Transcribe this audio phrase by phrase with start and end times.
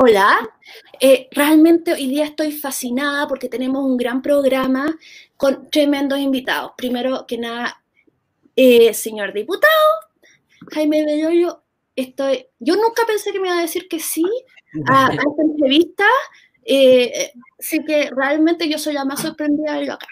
[0.00, 0.48] Hola,
[1.00, 4.96] eh, realmente hoy día estoy fascinada porque tenemos un gran programa
[5.36, 6.70] con tremendos invitados.
[6.76, 7.82] Primero que nada,
[8.54, 9.72] eh, señor diputado,
[10.70, 11.64] Jaime Belloyo,
[11.96, 14.22] estoy, yo nunca pensé que me iba a decir que sí
[14.86, 16.06] a, esta entrevista,
[16.64, 20.06] eh, así que realmente yo soy la más sorprendida de lo acá.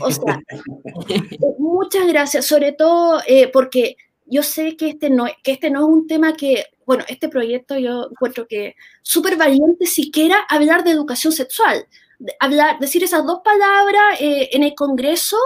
[0.00, 0.40] O sea,
[1.60, 3.96] muchas gracias, sobre todo porque
[4.32, 7.78] yo sé que este, no, que este no es un tema que bueno, este proyecto
[7.78, 11.86] yo encuentro que súper valiente siquiera hablar de educación sexual.
[12.40, 15.36] Hablar, decir esas dos palabras eh, en el Congreso,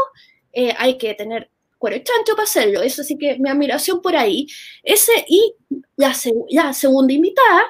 [0.53, 2.83] eh, hay que tener cuero chancho para hacerlo.
[2.83, 4.47] Eso sí que mi admiración por ahí.
[4.83, 5.55] Ese, y
[5.97, 6.15] la,
[6.73, 7.65] segunda invitada,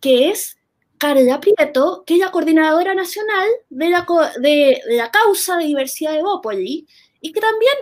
[0.00, 0.56] que es
[0.98, 4.06] Carla Prieto, que es la coordinadora nacional de la,
[4.38, 6.86] de, de la causa de diversidad de Bópoli,
[7.20, 7.74] y que también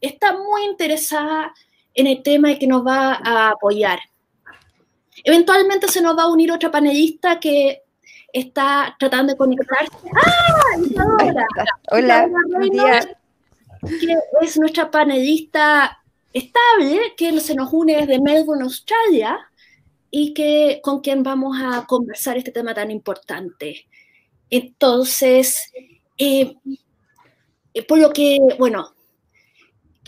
[0.00, 1.52] está muy interesada
[1.98, 3.98] en el tema y que nos va a apoyar.
[5.24, 7.82] Eventualmente se nos va a unir otra panelista que
[8.32, 9.90] está tratando de conectarse.
[10.14, 10.80] ¡Ah!
[10.80, 11.46] Isadora.
[11.90, 12.28] Hola,
[12.70, 13.00] día.
[13.82, 15.98] Que es nuestra panelista
[16.32, 19.36] estable, que se nos une desde Melbourne, Australia,
[20.08, 23.88] y que con quien vamos a conversar este tema tan importante.
[24.50, 25.72] Entonces,
[26.16, 26.54] eh,
[27.88, 28.94] por lo que, bueno,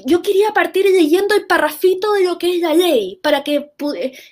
[0.05, 3.73] yo quería partir leyendo el parrafito de lo que es la ley, para que,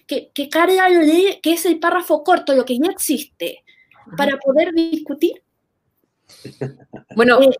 [0.06, 3.64] que, que carga la ley, que es el párrafo corto, lo que ya existe,
[4.16, 5.42] para poder discutir.
[7.16, 7.50] Bueno, eh,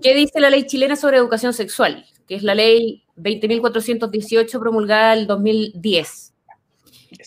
[0.00, 2.06] ¿qué dice la ley chilena sobre educación sexual?
[2.26, 6.32] Que es la ley 20.418 promulgada en 2010.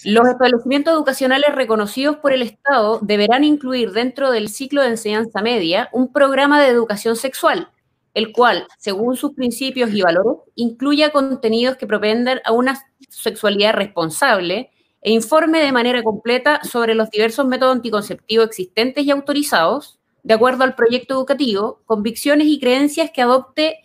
[0.06, 5.89] Los establecimientos educacionales reconocidos por el Estado deberán incluir dentro del ciclo de enseñanza media
[5.92, 7.70] un programa de educación sexual
[8.16, 14.71] el cual, según sus principios y valores, incluya contenidos que propendan a una sexualidad responsable
[15.02, 20.63] e informe de manera completa sobre los diversos métodos anticonceptivos existentes y autorizados, de acuerdo
[20.63, 23.80] al proyecto educativo, convicciones y creencias que adopte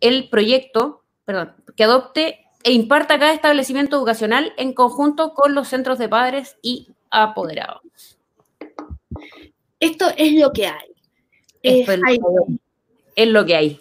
[0.00, 5.98] el proyecto, perdón, que adopte e imparta cada establecimiento educacional en conjunto con los centros
[5.98, 7.82] de padres y apoderados.
[9.78, 10.88] Esto es lo que hay.
[11.62, 11.84] Eh,
[13.18, 13.80] es lo que hay.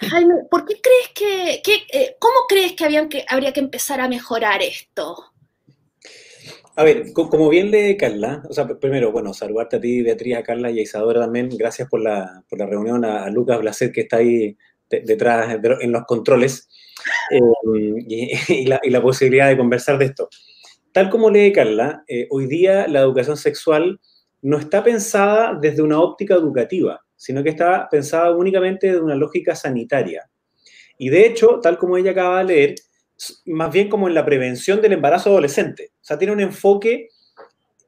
[0.00, 4.08] Jaime, ¿por qué crees que, eh, cómo crees que, habían que habría que empezar a
[4.08, 5.16] mejorar esto?
[6.76, 10.44] A ver, como bien le Carla, o sea, primero, bueno, saludarte a ti, Beatriz, a
[10.44, 14.02] Carla y a Isadora también, gracias por la, por la reunión, a, Lucas Blaset que
[14.02, 14.56] está ahí
[14.88, 16.68] detrás en los controles
[17.32, 17.40] eh,
[18.54, 20.28] y, la, posibilidad de conversar de esto.
[20.92, 24.00] Tal como lee Carla, eh, hoy día la educación sexual
[24.40, 29.54] no está pensada desde una óptica educativa, sino que está pensada únicamente de una lógica
[29.54, 30.30] sanitaria.
[30.96, 32.74] Y de hecho, tal como ella acaba de leer,
[33.46, 35.90] más bien como en la prevención del embarazo adolescente.
[36.00, 37.08] O sea, tiene un enfoque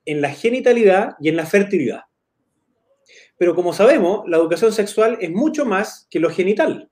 [0.05, 2.01] en la genitalidad y en la fertilidad.
[3.39, 6.91] Pero como sabemos, la educación sexual es mucho más que lo genital.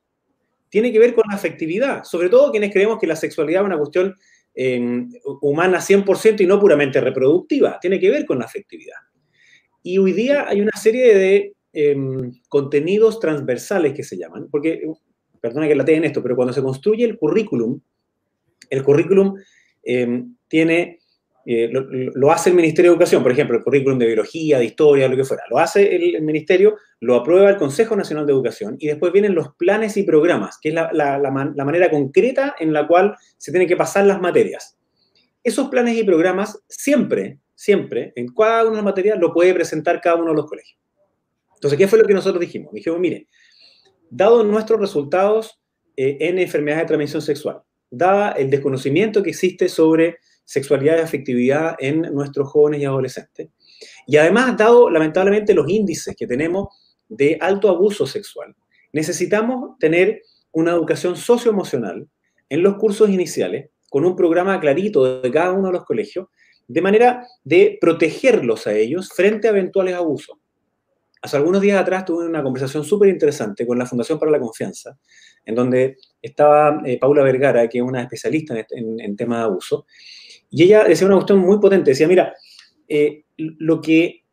[0.70, 3.78] Tiene que ver con la afectividad, sobre todo quienes creemos que la sexualidad es una
[3.78, 4.16] cuestión
[4.54, 5.10] em,
[5.40, 7.78] humana 100% y no puramente reproductictiva.
[7.80, 8.96] Tiene que ver con la afectividad.
[9.82, 14.82] Y hoy día hay una serie de Em, contenidos transversales que se llaman, porque,
[15.40, 17.80] perdona que la en esto, pero cuando se construye el currículum,
[18.68, 19.36] el currículum
[19.84, 20.98] em, tiene,
[21.46, 25.06] eh, lo, hace el Ministerio de Educación, por ejemplo, el currículum de biología, de historia,
[25.06, 28.88] lo que fuera, lo hace el, Ministerio, lo aprueba el Consejo Nacional de Educación y
[28.88, 33.14] después vienen los planes y programas, que es la, la manera concreta en la cual
[33.36, 34.76] se tienen que pasar las materias.
[35.44, 40.00] Esos planes y programas siempre, siempre, en cada una de las materias, lo puede presentar
[40.00, 40.76] cada uno de los colegios.
[41.58, 42.72] Entonces, ¿qué fue lo que nosotros dijimos?
[42.72, 43.26] Dijimos, mire,
[44.08, 45.60] dado nuestros resultados
[45.96, 51.76] eh, en enfermedades de transmisión sexual, dada el desconocimiento que existe sobre sexualidad y afectividad
[51.78, 53.48] en nuestros jóvenes y adolescentes,
[54.06, 56.68] y además, dado lamentablemente los índices que tenemos
[57.08, 58.54] de alto abuso sexual,
[58.92, 62.08] necesitamos tener una educación socioemocional
[62.48, 66.28] en los cursos iniciales, con un programa clarito de cada uno de los colegios,
[66.66, 70.37] de manera de protegerlos a ellos frente a eventuales abusos.
[71.20, 74.98] Hace algunos días atrás tuve una conversación súper interesante con la Fundación para la Confianza,
[75.44, 79.86] en donde estaba eh, Paula Vergara, que es una especialista en, en, temas de abuso,
[80.50, 82.34] y ella decía una cuestión muy potente, decía, mira,
[82.88, 84.24] eh, lo que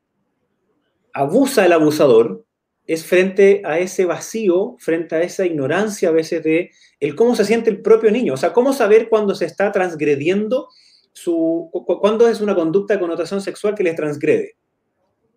[1.14, 2.46] abusa el abusador
[2.88, 7.46] es frente a ese vacío, frente a esa ignorancia a veces de el cómo se
[7.46, 10.70] siente el propio niño, o sea, cómo saber cuándo se está transgrediendo
[11.14, 14.56] su, cuándo es una conducta de connotación sexual que les transgrede.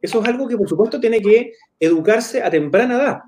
[0.00, 3.18] Eso es algo que, por supuesto, tiene que educarse a temprana edad.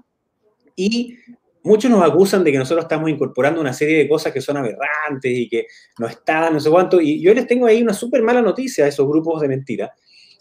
[0.76, 1.16] Y
[1.62, 5.32] muchos nos acusan de que nosotros estamos incorporando una serie de cosas que son aberrantes
[5.32, 5.66] y que
[5.98, 8.88] no están, no sé cuánto, y yo les tengo ahí una súper mala noticia a
[8.88, 9.92] esos grupos de mentira,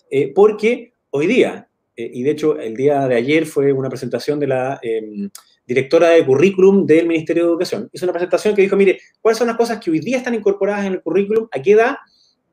[0.09, 4.39] eh, porque hoy día, eh, y de hecho el día de ayer fue una presentación
[4.39, 5.29] de la em,
[5.65, 9.47] directora de currículum del Ministerio de Educación, hizo una presentación que dijo, mire, ¿cuáles son
[9.47, 11.47] las cosas que hoy día están incorporadas en el currículum?
[11.51, 11.97] ¿A qué edad?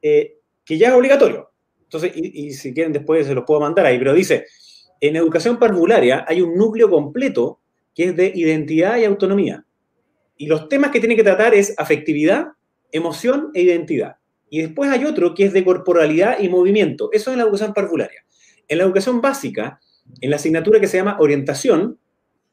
[0.02, 1.50] Eh, que ya es obligatorio.
[1.86, 4.46] Entonces, y, si quieren después se los puedo mandar ahí, pero dice,
[5.00, 7.60] en educación parvularia hay un núcleo completo
[7.94, 9.64] que es de identidad y autonomía.
[10.36, 12.48] Y los temas que tiene que tratar es afectividad,
[12.92, 14.16] emoción e identidad.
[14.50, 17.08] Y después hay otro que es de corporalidad y movimiento.
[17.12, 18.24] Eso es la educación parvularia.
[18.68, 19.80] En la educación básica,
[20.20, 21.98] en la asignatura que se llama orientación,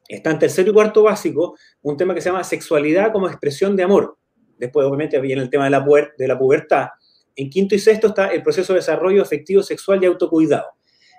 [0.08, 3.82] está en tercero y cuarto básico un tema que se llama sexualidad como expresión de
[3.82, 4.16] amor.
[4.58, 6.88] Después, obviamente, viene el tema de la pubertad.
[7.36, 10.66] En quinto y sexto está el proceso de desarrollo afectivo, sexual y autocuidado.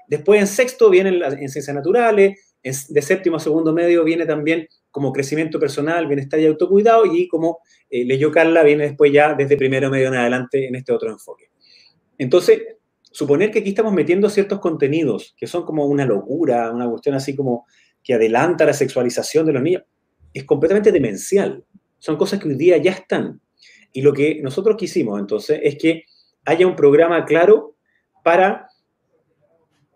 [0.08, 5.14] Después, en sexto, vienen las ciencias naturales, de séptimo a segundo medio viene también como
[5.14, 7.60] crecimiento personal, bienestar y autocuidado, y como
[7.90, 11.52] eh, leyó Carla, viene después ya desde primero medio en adelante en este otro enfoque.
[12.18, 12.62] Entonces,
[13.12, 17.36] suponer que aquí estamos metiendo ciertos contenidos que son como una locura, una cuestión así
[17.36, 17.66] como
[18.04, 19.84] que adelanta la sexualización de los niños,
[20.34, 21.64] es completamente demencial.
[22.00, 23.40] Son cosas que hoy día ya están.
[23.96, 26.04] Y lo que nosotros quisimos entonces es que
[26.44, 27.78] haya un programa claro
[28.26, 28.68] para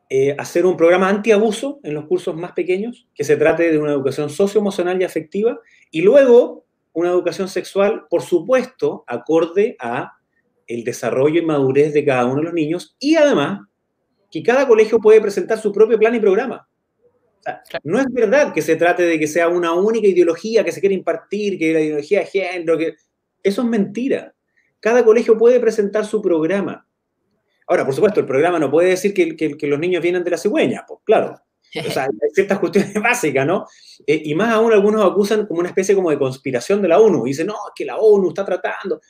[0.10, 3.92] eh, hacer un programa antiabuso en los cursos más pequeños, que se trate de una
[3.92, 5.60] educación socioemocional y afectiva,
[5.92, 10.14] y luego una educación sexual, por supuesto, acorde a
[10.66, 13.68] el desarrollo y madurez de cada uno de los niños, y además
[14.32, 16.70] que cada colegio puede presentar su propio plan y programa.
[17.84, 20.96] no es verdad que se trate de que sea una única ideología que se quiere
[20.96, 22.96] impartir, que la ideología de género, que
[23.44, 24.34] eso es mentira.
[24.80, 26.88] Cada colegio puede presentar su programa.
[27.68, 30.86] Ahora, por supuesto, el programa no puede decir que, los niños vienen de la cigüeña,
[30.88, 31.40] pues claro.
[31.88, 33.68] O sea, hay ciertas cuestiones básicas, ¿no?
[34.08, 37.28] Eh, y más aún algunos acusan como una especie como de conspiración de la ONU.
[37.28, 39.02] Y dicen, no, que la ONU está tratando.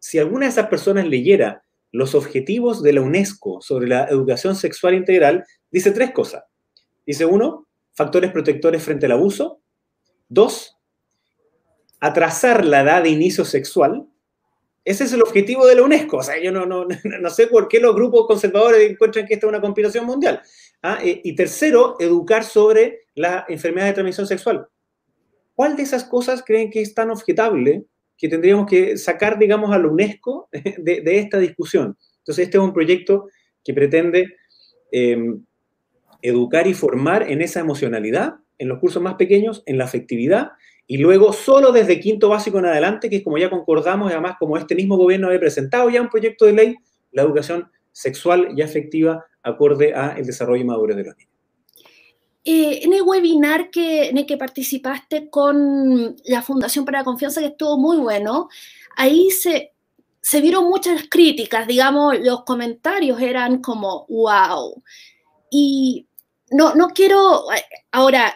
[0.00, 1.62] Si alguna de esas personas leyera
[1.92, 6.44] los objetivos de la UNESCO sobre la educación sexual integral, dice tres cosas.
[7.06, 9.60] Dice uno, factores protectores frente al abuso.
[10.28, 10.79] Dos,
[12.00, 14.06] atrasar la edad de inicio sexual.
[14.84, 16.18] Ese es el objetivo de la UNESCO.
[16.18, 16.86] O sea, yo no, no,
[17.20, 20.40] no sé por qué los grupos conservadores encuentran que esta es una conspiración mundial.
[20.82, 20.98] ¿ah?
[21.02, 24.66] Eh, y tercero, educar sobre la enfermedad de transmisión sexual.
[25.54, 27.84] ¿Cuál de esas cosas creen que es tan objetable
[28.16, 31.98] que tendríamos que sacar, digamos, a la UNESCO de, esta discusión?
[32.18, 33.28] Entonces, este es un proyecto
[33.62, 34.36] que pretende
[34.90, 35.44] em,
[36.22, 40.52] educar y formar en esa emocionalidad, en los cursos más pequeños, en la afectividad
[40.90, 44.56] y luego, solo desde quinto básico en adelante, que es como ya concordamos, además como
[44.56, 46.76] este mismo gobierno había presentado ya un proyecto de ley,
[47.12, 51.32] la educación sexual y afectiva acorde a el desarrollo y madurez de los niños.
[52.44, 57.40] Eh, en el webinar que, en el que participaste con la Fundación para la Confianza,
[57.40, 58.48] que estuvo muy bueno,
[58.96, 59.70] ahí se,
[60.20, 64.82] se vieron muchas críticas, digamos, los comentarios eran como, wow.
[65.52, 66.08] Y
[66.50, 67.44] no, no quiero,
[67.92, 68.34] ahora,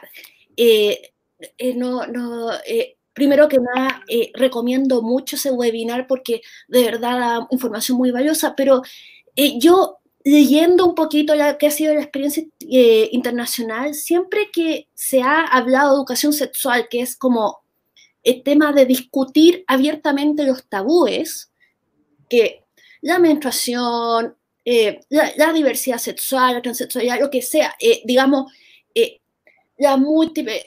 [0.57, 1.14] eh,
[1.59, 7.19] eh, no, no, eh, primero que nada, eh, recomiendo mucho ese webinar porque de verdad
[7.19, 8.83] da información muy valiosa, pero
[9.37, 12.45] yo leyendo un poquito ya que ha sido la experiencia
[13.11, 17.63] internacional, siempre que se ha hablado de educación sexual, que es como
[18.23, 21.51] el tema de discutir abiertamente los tabúes,
[22.31, 22.63] que
[23.03, 24.37] la menstruación,
[25.11, 27.75] la, diversidad sexual, la transexualidad, lo que sea,
[28.05, 28.53] digamos,
[29.77, 30.65] la múltiple,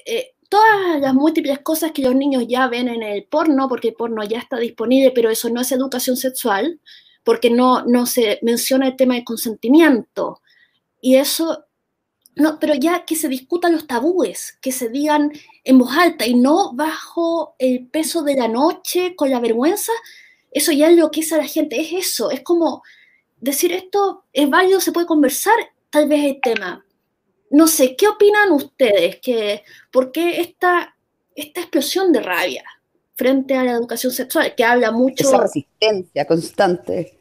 [0.49, 4.23] todas las múltiples cosas que los niños ya ven en el porno, porque el porno
[4.23, 6.79] ya está disponible, pero eso no es educación sexual,
[7.23, 10.41] porque no, no se menciona el tema del consentimiento.
[11.01, 11.65] Y eso,
[12.35, 15.31] no, pero ya que se discutan los tabúes, que se digan
[15.63, 19.91] en voz alta y no bajo el peso de la noche, con la vergüenza,
[20.51, 22.81] eso ya es lo que es a la gente, es eso, es como
[23.39, 25.53] decir esto es válido, se puede conversar,
[25.89, 26.85] tal vez el tema,
[27.49, 29.19] no sé, ¿qué opinan ustedes?
[29.21, 30.95] Que, ¿Por qué esta,
[31.35, 32.63] esta explosión de rabia
[33.15, 35.27] frente a la educación sexual, que habla mucho...
[35.27, 37.17] Esa resistencia constante.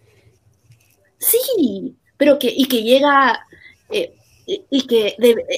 [1.18, 3.47] Sí, pero que, y que llega,
[3.90, 4.14] eh,
[4.47, 5.16] y que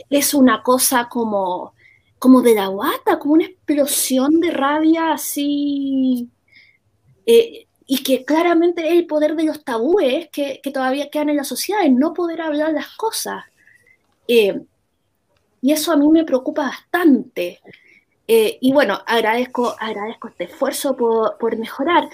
[0.09, 1.75] es una cosa como,
[2.19, 6.29] como de la guata, como una explosión de rabia así...
[7.27, 11.39] Eh, y que claramente es el poder de los tabúes que, que todavía quedan en
[11.39, 13.45] la sociedad, el no poder hablar las cosas.
[14.29, 14.61] Eh,
[15.61, 17.61] y eso a mí me preocupa bastante.
[18.27, 22.09] Eh, y bueno, agradezco, agradezco este esfuerzo por, mejorar.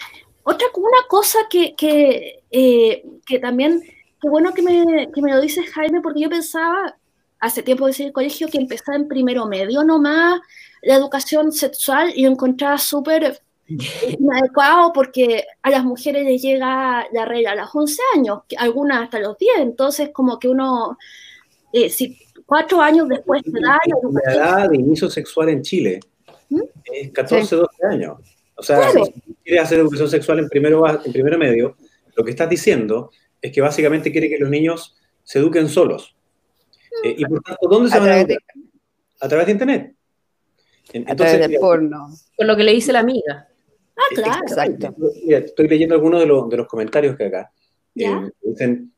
[0.45, 3.83] Otra una cosa que, que, eh, que también,
[4.21, 6.97] qué bueno que me, que me, lo dices, Jaime, porque yo pensaba,
[7.41, 10.41] hace tiempo decir el colegio, que empezaba en primero medio nomás
[10.83, 17.25] la educación sexual y lo encontraba súper inadecuado porque a las mujeres les llega la
[17.25, 20.99] regla a los 11 años, algunas hasta los 10, entonces como que uno,
[21.75, 22.17] eh, si
[22.47, 25.99] cuatro años después de da la, edad de inicio sexual en Chile
[26.49, 26.61] ¿Mm?
[26.85, 28.19] es 14, 12 años.
[28.55, 29.13] O sea, si
[29.43, 31.77] quieres hacer educación sexual en primero, en primero medio,
[32.15, 33.11] lo que estás diciendo
[33.43, 36.15] es que básicamente quiere que los niños se eduquen solos.
[37.03, 38.39] Eh, y por tanto, ¿dónde se van a educar?
[39.21, 39.95] A través de Internet.
[40.93, 42.09] Entonces, a través del porno.
[42.37, 43.49] Con lo que le dice la amiga.
[43.97, 44.43] Ah, claro.
[44.47, 44.95] Exacto.
[45.29, 47.51] estoy leyendo algunos de, los, de los comentarios que acá.
[47.97, 48.94] Eh, dicen,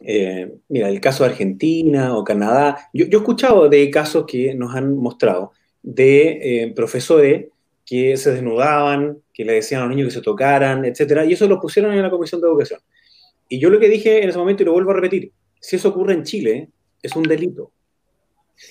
[0.00, 2.88] eh, mira, el caso de Argentina o Canadá.
[2.92, 7.46] Yo, yo, he escuchado de casos que nos han mostrado de profesores
[7.86, 11.46] que se desnudaban, que le decían a los niños que se tocaran, etcétera, y eso
[11.46, 12.80] lo pusieron en la Comisión de Educación.
[13.48, 15.90] Y yo lo que dije en ese momento, y lo vuelvo a repetir, si eso
[15.90, 16.68] ocurre en Chile,
[17.00, 17.70] es un delito.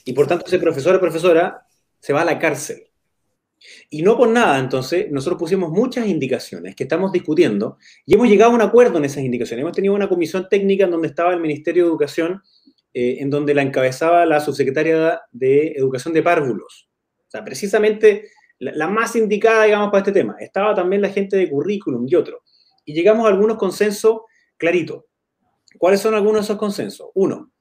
[0.04, 1.66] Y por tanto, ese profesor o profesora
[2.00, 2.88] se va a la cárcel.
[3.90, 8.52] Y no por nada, entonces, nosotros pusimos muchas indicaciones que estamos discutiendo y hemos llegado
[8.52, 9.64] a un acuerdo en esas indicaciones.
[9.64, 12.42] Hemos tenido una comisión técnica en donde estaba el Ministerio de Educación,
[12.94, 16.90] eh, en donde la encabezaba la subsecretaria de Educación de Párvulos.
[17.28, 18.30] O sea, precisamente
[18.60, 20.36] la, la, más indicada, digamos, para este tema.
[20.40, 22.44] Estaba también la gente de currículum y otro.
[22.86, 24.22] Y llegamos a algunos consensos
[24.58, 25.08] clarito.
[25.78, 27.10] ¿Cuáles son algunos de esos consensos?
[27.14, 27.52] Uno,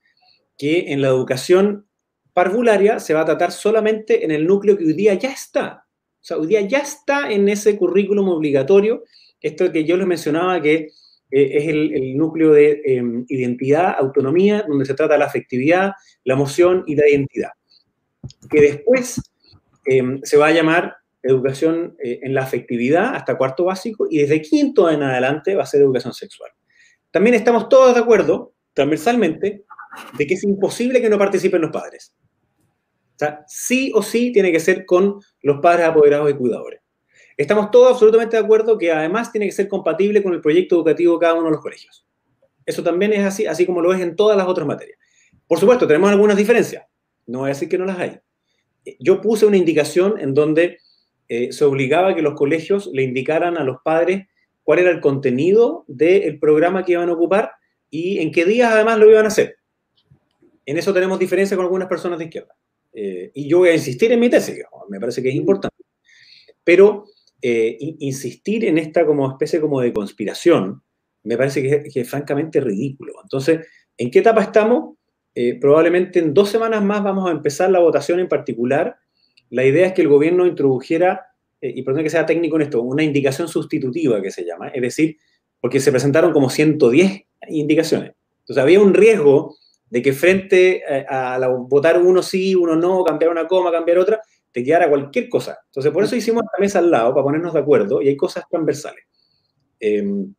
[0.56, 1.88] que en la educación
[2.32, 5.83] parvularia se va a tratar solamente en el núcleo que hoy día ya está.
[6.24, 9.04] O sea, hoy día ya está en ese currículum obligatorio,
[9.42, 10.88] esto que yo les mencionaba que
[11.30, 15.92] eh, es el, núcleo de em, identidad, autonomía, donde se trata la afectividad,
[16.24, 17.50] la emoción y la identidad.
[18.48, 19.20] Que después
[19.84, 24.40] em, se va a llamar educación eh, en la afectividad hasta cuarto básico y desde
[24.40, 26.52] quinto en adelante va a ser educación sexual.
[27.10, 29.64] También estamos todos de acuerdo, transversalmente,
[30.16, 32.14] de que es imposible que no participen los padres.
[33.14, 36.80] O sea, sí o sí tiene que ser con los padres apoderados y cuidadores.
[37.36, 41.14] Estamos todos absolutamente de acuerdo que además tiene que ser compatible con el proyecto educativo
[41.14, 42.06] de cada uno de los colegios.
[42.66, 44.98] Eso también es así, así como lo es en todas las otras materias.
[45.46, 46.84] Por supuesto, tenemos algunas diferencias.
[47.26, 48.20] No voy a decir que no las hay.
[48.98, 50.78] Yo puse una indicación en donde
[51.28, 54.26] eh, se obligaba a que los colegios le indicaran a los padres
[54.62, 57.52] cuál era el contenido del programa que iban a ocupar
[57.90, 59.56] y en qué días además lo iban a hacer.
[60.66, 62.54] En eso tenemos diferencia con algunas personas de izquierda.
[62.94, 64.58] Eh, y yo voy a insistir en mi tesis,
[64.88, 65.84] me parece que es importante.
[66.62, 67.06] Pero
[67.42, 70.82] eh, insistir en esta como especie como de conspiración,
[71.24, 73.14] me parece que es, francamente ridículo.
[73.22, 73.66] Entonces,
[73.98, 74.96] ¿en qué etapa estamos?
[75.34, 78.96] Eh, probablemente en dos semanas más vamos a empezar la votación en particular.
[79.50, 81.26] La idea es que el gobierno introdujera
[81.60, 84.82] eh, y perdón que sea técnico en esto, una indicación sustitutiva que se llama, es
[84.82, 85.16] decir,
[85.60, 88.12] porque se presentaron como 110 indicaciones.
[88.40, 89.56] Entonces había un riesgo
[89.94, 94.20] de que frente a, votar uno sí, uno no, cambiar una coma, cambiar otra,
[94.50, 95.56] te quedara cualquier cosa.
[95.66, 98.42] Entonces por eso hicimos esta mesa al lado, para ponernos de acuerdo, y hay cosas
[98.50, 99.04] transversales.
[99.78, 100.34] Em,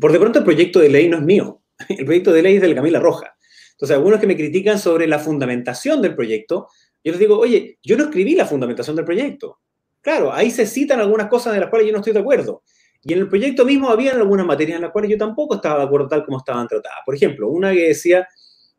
[0.00, 2.60] por de pronto el proyecto de ley no es mío, el proyecto de ley es
[2.60, 3.36] del Camila Roja.
[3.70, 6.66] Entonces algunos que me critican sobre la fundamentación del proyecto,
[7.04, 9.60] yo les digo, oye, yo no escribí la fundamentación del proyecto.
[10.00, 12.64] Claro, ahí se citan algunas cosas de las cuales yo no estoy de acuerdo.
[13.04, 15.84] Y en el proyecto mismo había algunas materias en las cuales yo tampoco estaba de
[15.84, 16.98] acuerdo tal como estaban tratadas.
[17.06, 18.26] Por ejemplo, una que decía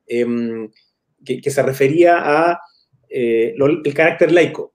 [0.08, 0.70] em,
[1.26, 2.60] que, se refería a
[3.10, 4.74] eh, el carácter laico.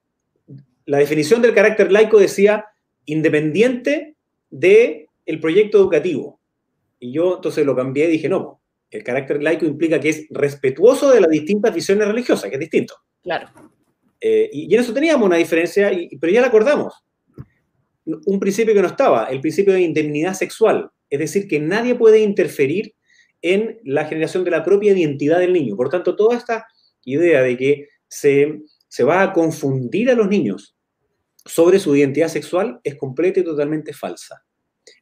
[0.85, 2.65] La definición del carácter laico decía
[3.05, 4.15] independiente
[4.49, 6.39] del el proyecto educativo.
[6.99, 11.11] Y yo entonces lo cambié y dije, no, el carácter laico implica que es respetuoso
[11.11, 12.95] de las distintas visiones religiosas, que es distinto.
[13.21, 13.47] Claro.
[14.19, 16.93] Eh, y, en eso teníamos una diferencia, pero ya la acordamos.
[18.05, 22.19] Un principio que no estaba, el principio de indemnidad sexual, es decir, que nadie puede
[22.19, 22.93] interferir
[23.41, 25.75] en la generación de la propia identidad del niño.
[25.75, 26.67] Por tanto, toda esta
[27.05, 30.75] idea de que se, se va a confundir a los niños
[31.45, 34.43] sobre su identidad sexual es completa y totalmente falsa.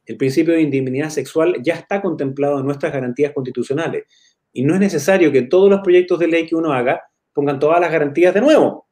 [0.06, 4.04] El principio de indemnidad sexual ya está contemplado en nuestras garantías constitucionales
[4.52, 7.02] y no es necesario que todos los proyectos de ley que uno haga
[7.32, 8.88] pongan todas las garantías de nuevo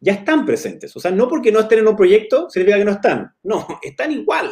[0.00, 0.96] ya están presentes.
[0.96, 3.32] O sea, no porque no estén en un proyecto significa que no están.
[3.42, 4.50] No, están igual.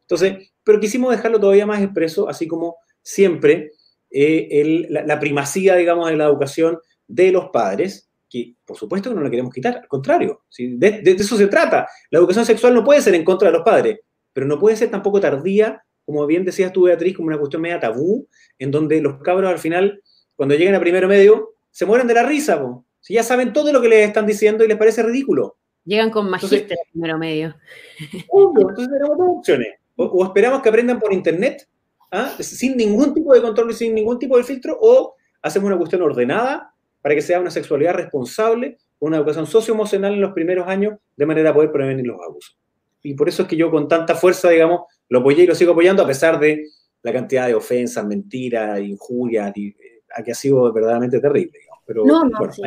[0.00, 3.72] Entonces, pero quisimos dejarlo todavía más expreso, así como siempre,
[4.10, 9.22] eh, la, primacía, digamos, de la educación de los padres, que por supuesto que no
[9.22, 11.86] la queremos quitar, al contrario, de, eso se trata.
[12.10, 14.00] La educación sexual no puede ser en contra de los padres,
[14.32, 17.80] pero no puede ser tampoco tardía, como bien decías tú, Beatriz, como una cuestión media
[17.80, 20.02] tabú, en donde los cabros al final,
[20.34, 22.62] cuando lleguen a primero medio, se mueren de la risa,
[23.00, 25.58] si ya saben todo lo que les están diciendo y les parece ridículo.
[25.84, 27.54] Llegan con magíster primero medio.
[28.00, 29.68] entonces tenemos dos opciones.
[29.94, 31.68] O, esperamos que aprendan por internet,
[32.10, 32.34] ¿ah?
[32.40, 36.02] sin ningún tipo de control y sin ningún tipo de filtro, o hacemos una cuestión
[36.02, 36.72] ordenada
[37.02, 41.50] para que sea una sexualidad responsable, una educación socioemocional en los primeros años, de manera
[41.50, 42.58] a poder prevenir los abusos.
[43.02, 45.72] Y por eso es que yo con tanta fuerza, digamos, lo apoyé y lo sigo
[45.72, 46.66] apoyando a pesar de
[47.02, 51.60] la cantidad de ofensas, mentiras, injurias, y, eh, que ha sido verdaderamente terrible.
[51.86, 52.62] Pero, no, no, sí,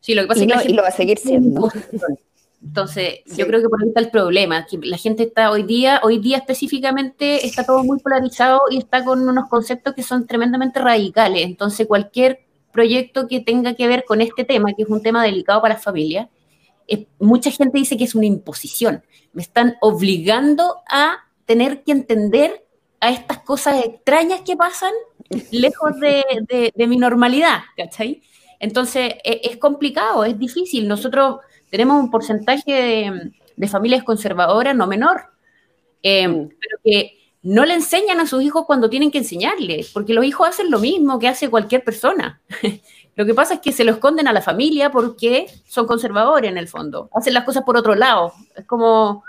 [0.00, 1.70] sí, lo que pasa es que y lo va a seguir siendo.
[2.62, 6.00] Entonces, yo creo que por ahí está el problema, que la gente está hoy día,
[6.02, 10.80] hoy día específicamente, está todo muy polarizado y está con unos conceptos que son tremendamente
[10.80, 11.44] radicales.
[11.44, 12.40] Entonces, cualquier
[12.72, 15.84] proyecto que tenga que ver con este tema, que es un tema delicado para las
[15.84, 16.28] familias,
[17.18, 19.04] mucha gente dice que es una imposición.
[19.32, 22.64] Me están obligando a tener que entender
[23.00, 24.92] a estas cosas extrañas que pasan
[25.52, 28.22] lejos de, de mi normalidad, ¿cachai?
[28.58, 30.88] Entonces, e, es complicado, es difícil.
[30.88, 31.38] Nosotros
[31.70, 35.22] tenemos un porcentaje de, familias conservadoras no menor,
[36.02, 36.48] eh, mm.
[36.48, 40.48] pero que no le enseñan a sus hijos cuando tienen que enseñarle, porque los hijos
[40.48, 42.40] hacen lo mismo que hace cualquier persona.
[43.16, 46.58] lo que pasa es que se lo esconden a la familia porque son conservadores en
[46.58, 48.32] el fondo, hacen las cosas por otro lado.
[48.56, 49.24] Es como...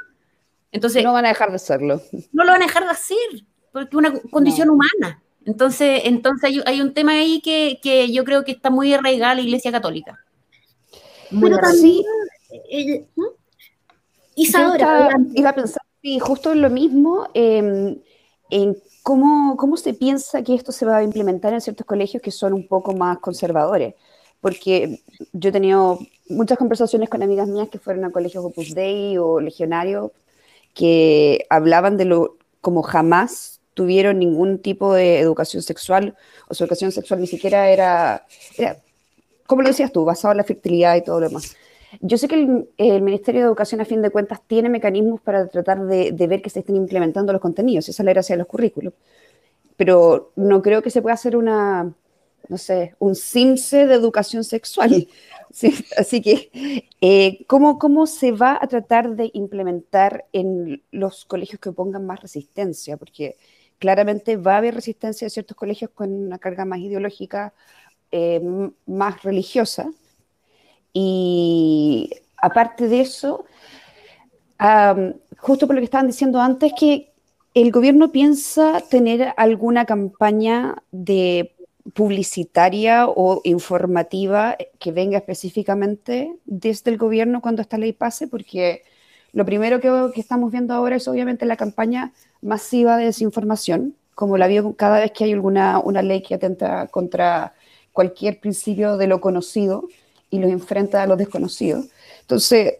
[0.71, 1.99] Entonces, no van a dejar de hacerlo.
[2.31, 3.17] No lo van a dejar de hacer,
[3.71, 5.19] porque es una condición humana.
[5.45, 9.35] Entonces, entonces hay, un tema ahí que, que, yo creo que está muy arraigado a
[9.35, 10.19] la Iglesia Católica.
[11.29, 12.05] Pero también,
[12.69, 13.23] eh, ¿Mm?
[14.35, 15.09] Isadora.
[15.33, 17.97] Iba a pensar sí, justo lo mismo, em,
[18.49, 22.31] en cómo, cómo se piensa que esto se va a implementar en ciertos colegios que
[22.31, 23.95] son un poco más conservadores.
[24.41, 25.01] Porque
[25.33, 29.39] yo he tenido muchas conversaciones con amigas mías que fueron a colegios Opus Dei o
[29.39, 30.11] legionarios
[30.73, 36.15] que hablaban de lo como jamás tuvieron ningún tipo de educación sexual
[36.47, 38.25] o su educación sexual ni siquiera era,
[38.57, 38.77] era
[39.49, 41.57] como lo decías tú, basado en la fertilidad y todo lo demás.
[42.01, 42.35] Yo sé que
[42.77, 46.51] el, Ministerio de Educación, a fin de cuentas, tiene mecanismos para tratar de, ver que
[46.51, 48.93] se estén implementando los contenidos, esa es la gracia de los currículos.
[49.75, 51.91] Pero no creo que se pueda hacer una,
[52.47, 55.07] no sé, un CIMSE de educación sexual.
[55.97, 61.71] así que, eh, ¿cómo, ¿cómo se va a tratar de implementar en los colegios que
[61.71, 62.97] pongan más resistencia?
[62.97, 63.35] Porque
[63.79, 67.53] claramente va a haber resistencia de ciertos colegios con una carga más ideológica,
[68.11, 68.41] eh,
[68.85, 69.89] más religiosa.
[70.93, 73.45] Y aparte de eso,
[75.37, 77.11] justo por lo que estaban diciendo antes, que
[77.53, 81.55] el gobierno piensa tener alguna campaña de
[81.93, 88.83] publicitaria o informativa que venga específicamente desde el gobierno cuando esta ley pase, porque
[89.33, 94.37] lo primero que, que, estamos viendo ahora es obviamente la campaña masiva de desinformación, como
[94.37, 97.53] la vio cada vez que hay alguna una ley que atenta contra
[97.99, 99.89] cualquier principio de lo conocido
[100.29, 101.87] y los enfrenta a los desconocidos.
[102.21, 102.75] Entonces,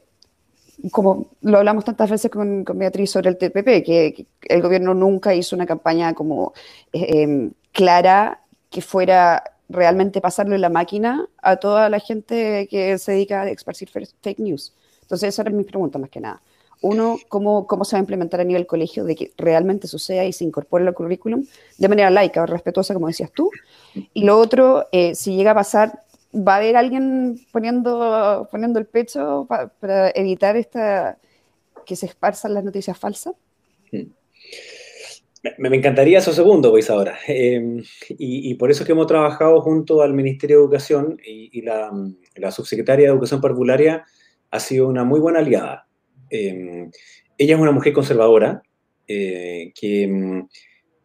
[0.92, 5.58] como lo hablamos tantas veces con, Beatriz sobre el TPP, que, el gobierno nunca hizo
[5.58, 6.54] una campaña como
[6.94, 13.12] eh, em, clara que fuera realmente pasarle la máquina a toda la gente que se
[13.12, 14.74] dedica a esparcir fake news.
[15.02, 16.42] Entonces, esa era mi pregunta más que nada.
[16.82, 20.32] Uno, ¿cómo, ¿cómo se va a implementar a nivel colegio de que realmente suceda y
[20.32, 21.46] se incorpore al currículum
[21.78, 23.52] de manera laica o respetuosa, como decías tú?
[24.14, 28.86] Y lo otro, eh, si llega a pasar, va a haber alguien poniendo, poniendo el
[28.86, 31.18] pecho para evitar esta,
[31.86, 33.34] que se esparzan las noticias falsas?
[35.58, 37.18] Me, encantaría eso segundo, pues ahora.
[37.28, 41.92] Em, y, por eso es que hemos trabajado junto al Ministerio de Educación y, la,
[42.36, 44.06] la, subsecretaria de Educación Parvularia
[44.52, 45.89] ha sido una muy buena aliada.
[46.30, 46.92] Em,
[47.38, 48.62] ella es una mujer conservadora
[49.08, 50.48] eh, que em,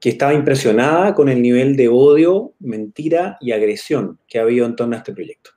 [0.05, 4.77] que estaba impresionada con el nivel de odio, mentira y agresión que ha habido en
[4.77, 5.53] torno a este proyecto.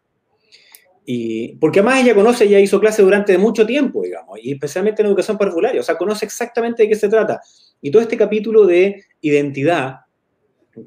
[1.05, 5.09] Y, porque además ella conoce, ya hizo clase durante mucho tiempo, digamos, y especialmente en
[5.09, 7.41] educación parvularia, o sea, conoce exactamente de qué se trata.
[7.81, 9.97] Y todo este capítulo de identidad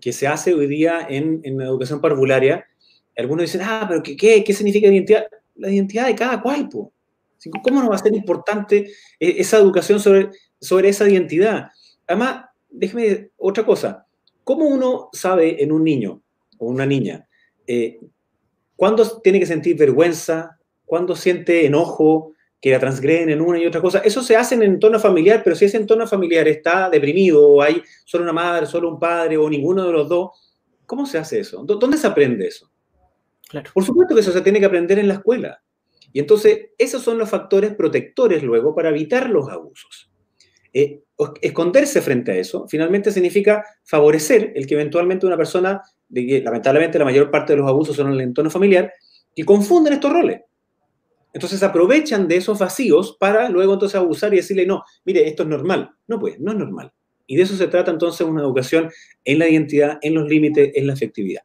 [0.01, 2.65] que se hace hoy día en, en educación parvularia,
[3.15, 5.27] algunos dicen, ah, pero ¿qué, qué, qué significa identidad?
[5.57, 6.67] La identidad de cada cual,
[7.63, 11.69] ¿cómo no va a ser importante eh, esa educación sobre, sobre esa identidad?
[12.07, 14.07] Además, déjeme otra cosa.
[14.45, 16.23] ¿Cómo uno sabe en un niño
[16.59, 17.27] o una niña
[17.67, 18.01] eh,
[18.77, 23.81] cuándo tiene que sentir vergüenza, cuándo siente enojo, que la transgreden en una y otra
[23.81, 24.01] cosa?
[24.01, 27.83] Eso se hace en entorno familiar, pero si ese entorno familiar está deprimido o hay
[28.05, 30.31] solo una madre, solo un padre o ninguno de los dos,
[30.85, 31.63] ¿cómo se hace eso?
[31.65, 32.71] ¿Dónde se aprende eso?
[33.49, 33.71] Claro.
[33.73, 35.63] Por supuesto que eso se tiene que aprender en la escuela.
[36.13, 40.11] Y entonces, esos son los factores protectores luego para evitar los abusos.
[40.73, 41.03] Eh,
[41.43, 47.05] esconderse frente a eso, finalmente significa favorecer el que eventualmente una persona, que lamentablemente la
[47.05, 48.93] mayor parte de los abusos son en el entorno familiar,
[49.35, 50.41] y confunden estos roles.
[51.33, 55.49] Entonces aprovechan de esos vacíos para luego entonces abusar y decirle, no, mire, esto es
[55.49, 55.91] normal.
[56.09, 56.93] No, pues, no es normal.
[57.27, 58.91] Y de eso se trata entonces una educación
[59.25, 61.43] en la identidad, en los límites, en la efectividad.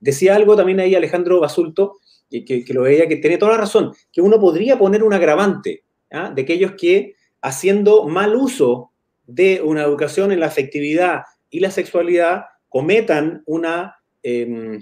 [0.00, 1.98] Decía algo también ahí Alejandro Basulto,
[2.30, 6.30] que, lo veía, que tiene toda la razón, que uno podría poner un agravante ¿ah?
[6.34, 8.92] de aquellos que haciendo mal uso
[9.26, 14.80] de una educación en la afectividad y la sexualidad cometan una, em,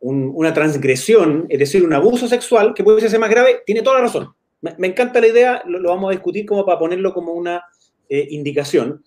[0.00, 4.02] una transgresión, es decir, un abuso sexual que puede ser más grave, tiene toda la
[4.02, 4.34] razón.
[4.60, 7.62] Me, encanta la idea, lo, vamos a discutir como para ponerlo como una
[8.08, 9.02] eh, indicación.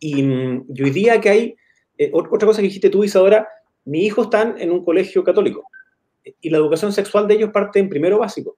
[0.00, 1.56] Y, hoy día que hay,
[1.98, 3.46] eh, otra cosa que dijiste tú, Isadora,
[3.84, 5.68] mi hijo están en un colegio católico
[6.40, 8.56] y la educación sexual de ellos parte en primero básico.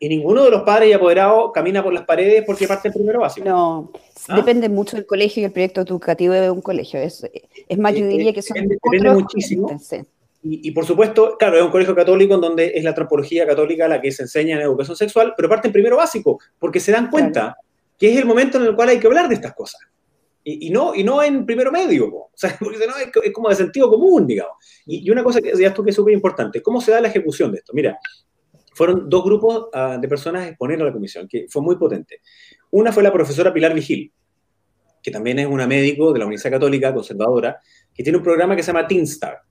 [0.00, 3.20] Y ninguno de los padres y apoderados camina por las paredes porque parte en primero
[3.20, 3.48] básico.
[3.48, 3.90] No,
[4.28, 4.36] ¿Ah?
[4.36, 7.00] depende mucho del colegio y el proyecto educativo de un colegio.
[7.00, 7.28] Es,
[7.68, 9.76] es más, yo eh, diría que son depende, muchísimo.
[10.40, 14.00] Y, por supuesto, claro, es un colegio católico en donde es la antropología católica la
[14.00, 17.56] que se enseña en educación sexual, pero parte en primero básico, porque se dan cuenta
[17.98, 19.80] que es el momento en el cual hay que hablar de estas cosas.
[20.50, 22.78] Y, no, y no en primero medio, o sea, porque
[23.24, 24.56] es, como de sentido común, digamos.
[24.86, 27.52] Y, una cosa que decías tú que es súper importante, ¿cómo se da la ejecución
[27.52, 27.74] de esto?
[27.74, 27.98] Mira,
[28.72, 32.22] fueron dos grupos uh, de personas a exponer a la comisión, que fue muy potente.
[32.70, 34.10] Una fue la profesora Pilar Vigil,
[35.02, 37.60] que también es una médico de la Universidad Católica conservadora,
[37.94, 39.42] que tiene un programa que se llama Teenstar,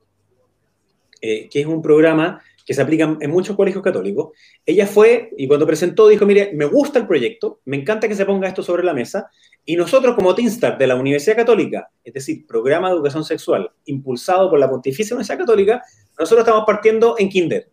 [1.21, 4.33] eh, que es un programa que se aplica en muchos colegios católicos.
[4.65, 8.25] Ella fue y cuando presentó dijo, mire, me gusta el proyecto, me encanta que se
[8.25, 9.31] ponga esto sobre la mesa,
[9.63, 14.49] y nosotros como Teenstar de la Universidad Católica, es decir, programa de educación sexual impulsado
[14.49, 15.81] por la Pontificia Universidad Católica,
[16.19, 17.69] nosotros estamos partiendo en kinder.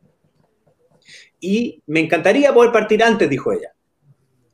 [1.40, 3.74] Y me encantaría poder partir antes, dijo ella.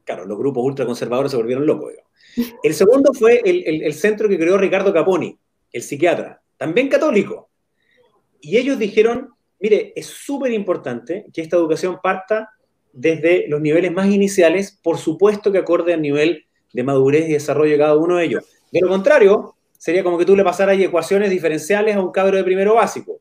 [0.04, 1.92] Claro, los grupos ultraconservadores se volvieron locos.
[2.62, 5.36] El segundo fue el, el centro que creó Ricardo Caponi,
[5.70, 7.50] el psiquiatra, también católico.
[8.40, 12.50] Y ellos dijeron, mire, es súper importante que esta educación parta
[12.92, 17.72] desde los niveles más iniciales, por supuesto que acorde al nivel de madurez y desarrollo
[17.72, 18.44] de cada uno de ellos.
[18.72, 22.44] De lo contrario, sería como que tú le pasaras ecuaciones diferenciales a un cabro de
[22.44, 23.20] primero básico.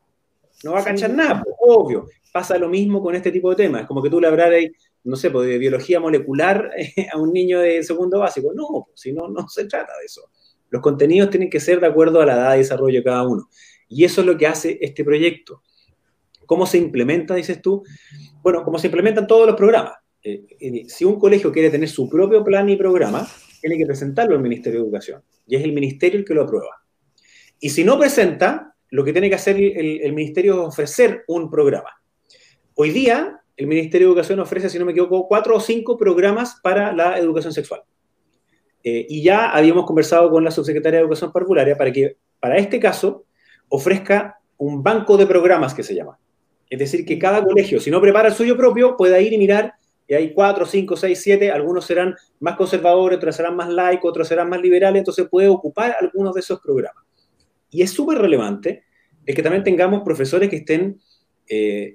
[0.62, 2.06] No va a cachar nada, pues, obvio.
[2.32, 3.82] Pasa lo mismo con este tipo de temas.
[3.82, 4.62] Es como que tú le hablaras,
[5.04, 6.70] no sé, pues, de biología molecular
[7.12, 8.52] a un niño de segundo básico.
[8.54, 10.30] No, pues, si no, no se trata de eso.
[10.68, 13.48] Los contenidos tienen que ser de acuerdo a la edad y desarrollo de cada uno.
[13.88, 15.62] Y eso es lo que hace este proyecto.
[16.50, 17.84] ¿Cómo se implementa, dices tú?
[18.42, 19.94] Bueno, como se implementan todos los programas.
[20.20, 23.24] Eh, eh, si un colegio quiere tener su propio plan y programa,
[23.60, 25.22] tiene que presentarlo al Ministerio de Educación.
[25.46, 26.82] Y es el Ministerio el que lo aprueba.
[27.60, 31.90] Y si no presenta, lo que tiene que hacer el, Ministerio es ofrecer un programa.
[32.74, 36.58] Hoy día, el Ministerio de Educación ofrece, si no me equivoco, cuatro o cinco programas
[36.64, 37.82] para la educación sexual.
[38.82, 42.80] Eh, y ya habíamos conversado con la subsecretaria de Educación Parvularia para que, para este
[42.80, 43.26] caso,
[43.68, 46.18] ofrezca un banco de programas que se llama.
[46.70, 49.74] Es decir, que cada colegio, si no prepara el suyo propio, pueda ir y mirar
[50.06, 54.26] y hay cuatro, cinco, seis, siete, algunos serán más conservadores, otros serán más laicos, otros
[54.26, 57.04] serán más liberales, entonces puede ocupar algunos de esos programas.
[57.70, 58.84] Y es súper relevante
[59.26, 61.00] es que también tengamos profesores que estén
[61.48, 61.94] eh,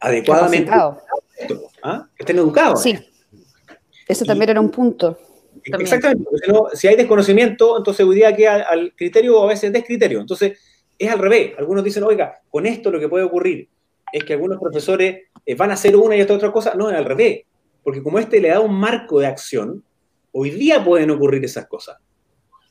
[0.00, 0.70] adecuadamente
[1.82, 2.08] ¿ah?
[2.16, 2.82] que estén educados.
[2.82, 2.98] Sí,
[4.06, 5.18] eso también era un punto.
[5.64, 10.20] Exactamente, porque si, hay desconocimiento, entonces hoy día queda al criterio o a veces descriterio.
[10.20, 10.58] Entonces,
[10.98, 11.52] es al revés.
[11.58, 13.68] Algunos dicen, oiga, con esto lo que puede ocurrir
[14.12, 16.74] es que algunos profesores eh, van a hacer una y otra cosa.
[16.74, 17.42] No, es al revés.
[17.82, 19.84] Porque como este le da un marco de acción,
[20.32, 21.98] hoy día pueden ocurrir esas cosas.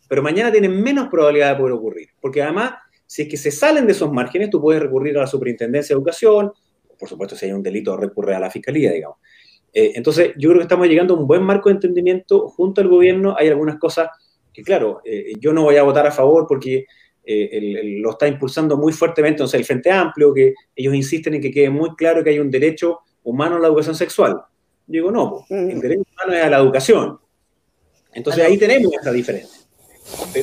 [0.07, 2.09] Pero mañana tienen menos probabilidad de poder ocurrir.
[2.21, 2.73] Porque además,
[3.05, 5.97] si es que se salen de esos márgenes, tú puedes recurrir a la superintendencia de
[5.97, 6.51] educación.
[6.99, 9.17] Por supuesto, si hay un delito, recurre a la fiscalía, digamos.
[9.73, 12.87] Eh, entonces, yo creo que estamos llegando a un buen marco de entendimiento junto al
[12.87, 13.35] gobierno.
[13.37, 14.09] Hay algunas cosas
[14.53, 16.85] que, claro, eh, yo no voy a votar a favor porque
[17.27, 21.51] eh, lo está impulsando muy fuertemente, entonces el Frente Amplio, que ellos insisten en que
[21.51, 24.41] quede muy claro que hay un derecho humano a la educación sexual.
[24.85, 25.69] Digo, no, mm.
[25.69, 27.19] el derecho humano es a la educación.
[28.13, 29.59] Entonces ahí tenemos esa diferencia.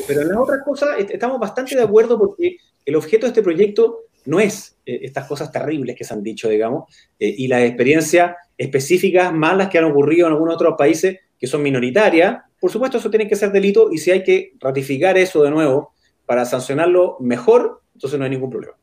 [0.07, 4.01] Pero en las otras cosas estamos bastante de acuerdo porque el objeto de este proyecto
[4.27, 8.37] no es eh, estas cosas terribles que se han dicho, digamos, eh, y las experiencias
[8.59, 12.43] específicas malas que han ocurrido en algunos otros países que son minoritarias.
[12.61, 15.94] Por supuesto, eso tiene que ser delito y si hay que ratificar eso de nuevo
[16.27, 18.75] para sancionarlo mejor, entonces no hay ningún problema.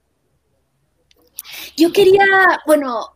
[1.75, 2.25] Yo quería,
[2.65, 3.15] bueno,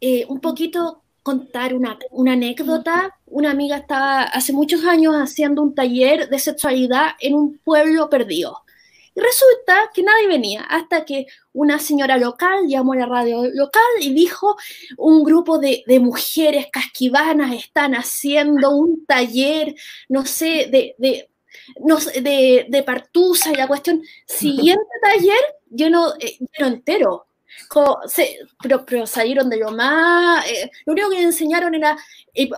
[0.00, 1.98] eh, un poquito contar una,
[2.32, 3.16] anécdota.
[3.26, 8.58] Una amiga estaba hace muchos años haciendo un taller de sexualidad en un pueblo perdido.
[9.14, 13.82] Y resulta que nadie venía hasta que una señora local llamó a la radio local
[14.00, 14.56] y dijo,
[14.96, 19.74] un grupo de, mujeres casquivanas están haciendo un taller,
[20.08, 21.28] no sé, de
[21.80, 24.02] no, de, de Partusa y la cuestión.
[24.26, 27.26] Siguiente taller, yo no, eh, entero.
[28.62, 30.46] pero, pero, salieron de lo más.
[30.48, 31.96] Eh, lo único que le enseñaron era
[32.34, 32.50] eh,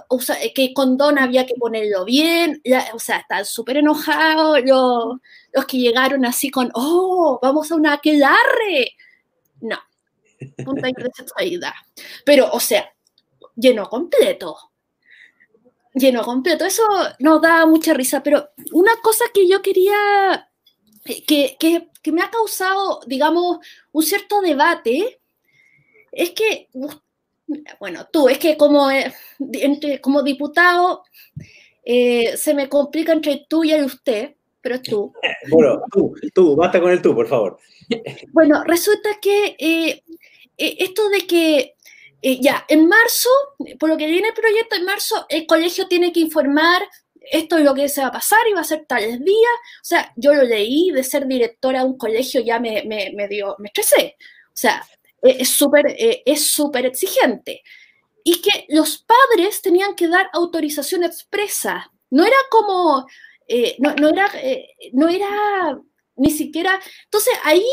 [0.54, 2.62] que con Don había que ponerlo bien.
[2.92, 5.16] o sea, están súper enojados los,
[5.52, 8.96] los, que llegaron así con, oh, vamos a una aquelarre.
[9.60, 9.78] No,
[10.64, 11.72] punta de sexualidad.
[12.24, 12.88] Pero, o sea,
[13.56, 14.56] lleno completo.
[15.94, 16.64] Lleno completo.
[16.64, 16.82] Eso
[17.20, 18.22] nos da mucha risa.
[18.22, 20.50] Pero una cosa que yo quería
[21.04, 23.58] que, que, que, me ha causado, digamos,
[23.92, 25.20] un cierto debate,
[26.10, 26.68] es que,
[27.78, 29.12] bueno, tú, es que como, eh,
[29.52, 31.04] entre, como diputado
[31.84, 35.12] eh, se me complica entre tú y usted, pero tú.
[35.50, 37.58] Bueno, tú, tú, basta con el tú, por favor.
[38.32, 40.02] Bueno, resulta que eh,
[40.56, 41.74] esto de que
[42.40, 43.28] ya, en marzo,
[43.78, 46.82] por lo que viene el proyecto, en marzo el colegio tiene que informar
[47.30, 49.52] esto es lo que se va a pasar y va a ser tales días.
[49.82, 53.56] O sea, yo lo leí de ser directora de un colegio ya me, me, dio,
[53.58, 54.16] me estresé.
[54.48, 54.86] O sea,
[55.22, 57.62] e, es súper e, es súper exigente.
[58.24, 61.90] Y que los padres tenían que dar autorización expresa.
[62.10, 63.06] No era como,
[63.48, 65.78] eh, no, no, era, eh, no era
[66.16, 66.80] ni siquiera.
[67.04, 67.64] Entonces ahí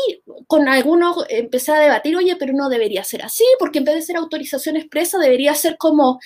[0.46, 4.02] con algunos empecé a debatir, oye, pero no debería ser así, porque en vez de
[4.02, 6.20] ser autorización expresa, debería ser como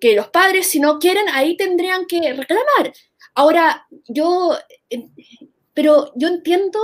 [0.00, 2.92] que los padres, si no quieren, ahí tendrían que reclamar.
[3.34, 4.56] Ahora, yo,
[5.74, 6.78] pero yo entiendo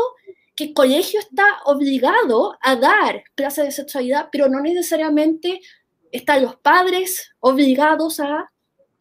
[0.56, 5.60] que el colegio está obligado a dar clases de sexualidad, pero no necesariamente
[6.12, 8.52] están los padres obligados a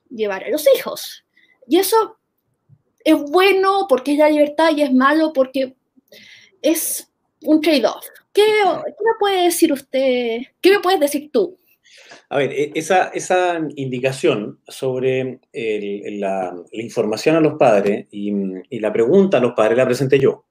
[0.10, 1.26] llevar a los hijos.
[1.68, 2.18] Y eso
[3.04, 5.76] es bueno porque es la libertad y es malo porque
[6.62, 7.10] es
[7.42, 8.06] un trade-off.
[8.32, 10.39] ¿Qué, ¿Qué, me puede decir usted?
[10.60, 11.58] ¿Qué me puedes decir tú?
[12.30, 18.32] A ver, e, esa, esa indicación sobre la, información a los padres y,
[18.80, 20.46] la pregunta a los padres la presenté yo.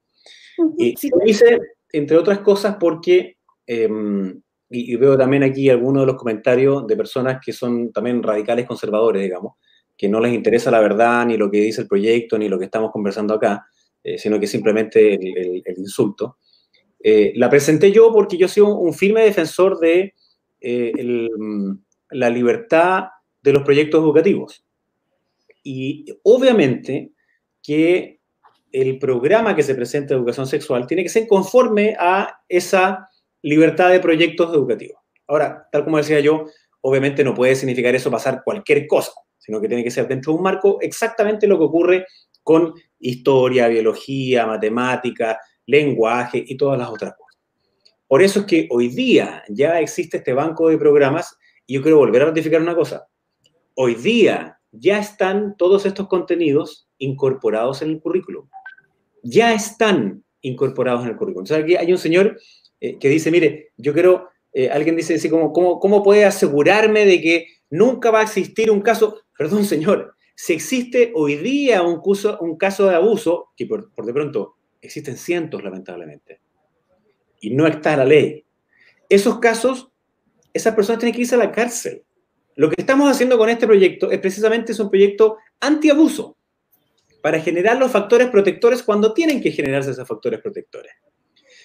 [0.79, 1.59] Y lo hice,
[1.93, 7.41] entre otras cosas, porque, em, y, veo también aquí algunos de los comentarios de personas
[7.45, 9.55] que son también radicales conservadores, digamos,
[10.03, 12.65] que no les interesa la verdad, ni lo que dice el proyecto, ni lo que
[12.65, 13.69] estamos conversando acá,
[14.03, 16.39] eh, sino que simplemente el, insulto.
[16.99, 20.15] Eh, la presenté yo porque yo soy un firme defensor de
[20.61, 21.73] eh, mm,
[22.11, 23.11] la libertad
[23.41, 24.65] de los proyectos educativos.
[25.63, 27.13] Y obviamente
[27.63, 28.19] que
[28.73, 33.09] el programa que se presenta de educación sexual tiene que ser conforme a esa
[33.41, 34.99] libertad de proyectos educativos.
[35.29, 36.47] Ahora, tal como decía yo,
[36.81, 39.13] obviamente no puede significar eso pasar cualquier cosa,
[39.45, 42.07] sino que tiene que ser dentro de un marco exactamente lo que ocurre
[42.43, 47.41] con historia, biología, matemática, lenguaje y todas las otras cosas.
[48.07, 51.99] Por eso es que hoy día ya existe este banco de programas y yo quiero
[51.99, 53.07] volver a ratificar una cosa.
[53.75, 58.49] Hoy día ya están todos estos contenidos incorporados en el currículum.
[59.23, 61.45] Ya están incorporados en el currículum.
[61.45, 62.39] O sea, aquí hay un señor
[62.81, 67.21] eh, que dice, mire, yo quiero, eh, alguien dice así como, ¿cómo, puede asegurarme de
[67.21, 69.21] que nunca va a existir un caso?
[69.43, 75.17] Perdón, señor, si existe hoy día un, caso de abuso, que por de pronto existen
[75.17, 76.41] cientos lamentablemente,
[77.41, 78.45] y no está la ley.
[79.09, 79.91] Esos casos,
[80.53, 82.05] esas personas tienen que irse a la cárcel.
[82.55, 86.37] Lo que estamos haciendo con este proyecto es precisamente es un proyecto antiabuso
[87.21, 90.93] para generar los factores protectores cuando tienen que generarse esos factores protectores.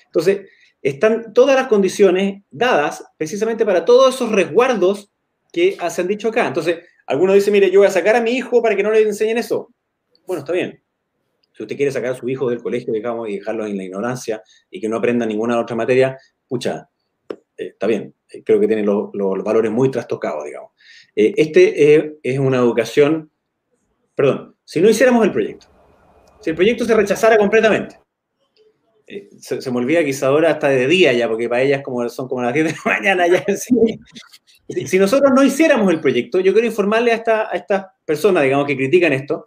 [0.08, 0.50] Entonces,
[0.82, 5.12] están todas las condiciones dadas precisamente para todos esos resguardos
[5.54, 6.48] que se han dicho acá.
[6.48, 9.02] Entonces, algunos dicen, mire, yo voy a sacar a mi hijo para que no le
[9.02, 9.74] enseñen eso.
[10.26, 10.84] Bueno, está bien.
[11.54, 14.44] Si usted quiere sacar a su hijo del colegio, digamos, y dejarlo en la ignorancia
[14.70, 16.18] y que no aprenda ninguna otra materia,
[16.48, 16.90] pucha,
[17.30, 18.14] eh, está bien.
[18.30, 20.72] Eh, creo que tiene los valores muy trastocados, digamos.
[21.16, 23.32] Eh, este es una educación,
[24.14, 25.68] perdón, si no hiciéramos el proyecto,
[26.42, 28.00] si el proyecto se rechazara completamente,
[29.40, 32.42] se, me olvida que Isadora hasta de día ya, porque para ellas como, son como
[32.42, 33.44] las 10 de la mañana ya.
[34.86, 38.68] Si, nosotros no hiciéramos el proyecto, yo quiero informarle a, esta, a estas personas, digamos,
[38.68, 39.46] que critican esto,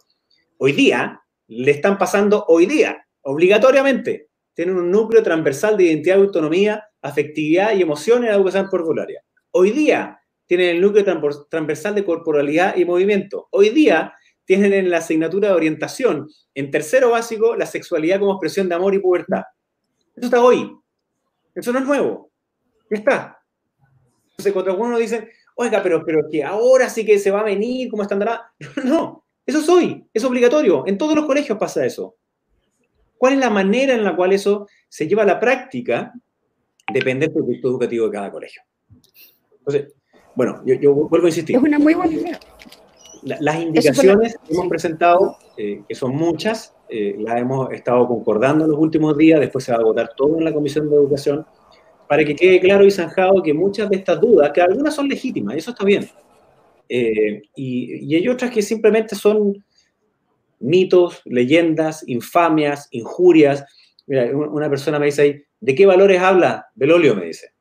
[0.57, 4.29] hoy día le están pasando hoy día, obligatoriamente.
[4.55, 9.21] Tienen un núcleo transversal de identidad, autonomía, afectividad y emoción en la educación corporaria.
[9.51, 11.05] Hoy día tienen el núcleo
[11.49, 13.47] transversal de corporalidad y movimiento.
[13.51, 14.13] Hoy día
[14.45, 18.93] tienen en la asignatura de orientación, en tercero básico, la sexualidad como expresión de amor
[18.93, 19.43] y pubertad.
[20.15, 20.75] Eso está hoy.
[21.55, 22.31] Eso no es nuevo.
[22.89, 23.41] Ya está.
[24.31, 27.89] Entonces, cuando algunos dicen, oiga, pero, pero que ahora sí que se va a venir,
[27.89, 28.51] ¿cómo estará?
[28.83, 30.83] No, eso es hoy, es obligatorio.
[30.87, 32.15] En todos los colegios pasa eso.
[33.17, 36.11] ¿Cuál es la manera en la cual eso se lleva a la práctica?
[36.91, 38.63] Depende del proyecto educativo de cada colegio.
[39.59, 39.93] Entonces,
[40.35, 41.55] bueno, yo, vuelvo a insistir.
[41.55, 42.39] Es una muy buena idea.
[43.23, 48.71] Las indicaciones que hemos presentado, eh, que son muchas, eh, las hemos estado concordando en
[48.71, 51.45] los últimos días, después se va a votar todo en la Comisión de Educación,
[52.07, 55.55] para que quede claro y zanjado que muchas de estas dudas, que algunas son legítimas,
[55.55, 56.09] eso está bien,
[56.93, 59.63] eh, y, hay otras que simplemente son
[60.59, 63.63] mitos, leyendas, infamias, injurias.
[64.07, 67.15] Mira, una persona me dice ahí, ¿de qué valores habla Belolio?
[67.15, 67.53] Me dice.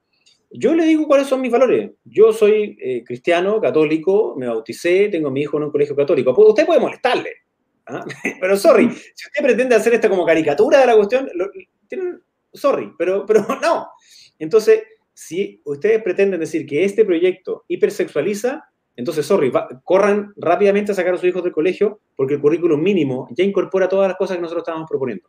[0.50, 1.92] Yo le digo cuáles son mis valores.
[2.04, 6.34] Yo soy eh, cristiano, católico, me bauticé, tengo a mi hijo en un colegio católico.
[6.36, 7.30] Usted puede molestarle.
[7.86, 8.04] ¿ah?
[8.40, 11.30] Pero sorry, si usted pretende hacer esta como caricatura de la cuestión,
[12.52, 13.88] sorry, pero, pero no.
[14.38, 14.82] Entonces,
[15.12, 18.64] si ustedes pretenden decir que este proyecto hipersexualiza,
[18.96, 19.52] entonces, sorry,
[19.84, 23.88] corran rápidamente a sacar a sus hijos del colegio porque el currículum mínimo ya incorpora
[23.88, 25.28] todas las cosas que nosotros estábamos proponiendo.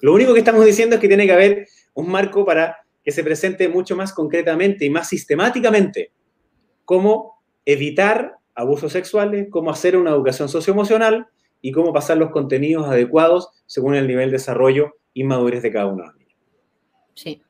[0.00, 2.76] Lo único que estamos diciendo es que tiene que haber un marco para
[3.08, 6.12] que se presente mucho más concretamente y más sistemáticamente
[6.84, 11.26] cómo evitar abusos sexuales, cómo hacer una educación socioemocional
[11.62, 15.86] y cómo pasar los contenidos adecuados según el nivel de desarrollo y madurez de cada
[15.86, 16.04] uno.
[17.14, 17.40] Sí.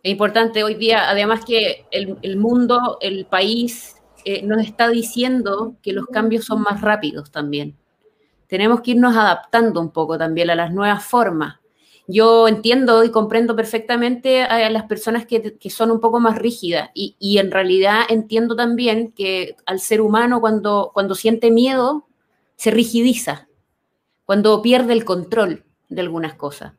[0.00, 5.74] Es importante hoy día, además que el, el mundo, el país, eh, nos está diciendo
[5.82, 7.76] que los cambios son más rápidos también.
[8.46, 11.56] Tenemos que irnos adaptando un poco también a las nuevas formas.
[12.10, 17.38] Yo entiendo y comprendo perfectamente a las personas que, son un poco más rígidas y,
[17.38, 22.06] en realidad entiendo también que al ser humano cuando, cuando siente miedo
[22.56, 23.48] se rigidiza,
[24.24, 26.72] cuando pierde el control de algunas cosas.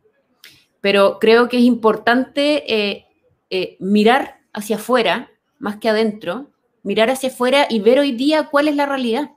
[0.82, 3.06] Pero creo que es importante eh,
[3.50, 6.52] eh, mirar hacia afuera más que adentro
[6.84, 9.32] mirar hacia afuera y ver hoy día cuál es la realidad.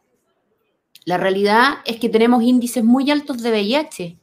[1.05, 4.19] La realidad es que tenemos índices muy altos de VIH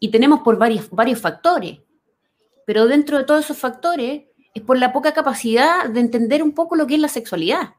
[0.00, 1.80] y tenemos por varios, varios factores,
[2.66, 6.76] pero dentro de todos esos factores es por la poca capacidad de entender un poco
[6.76, 7.74] lo que es la sexualidad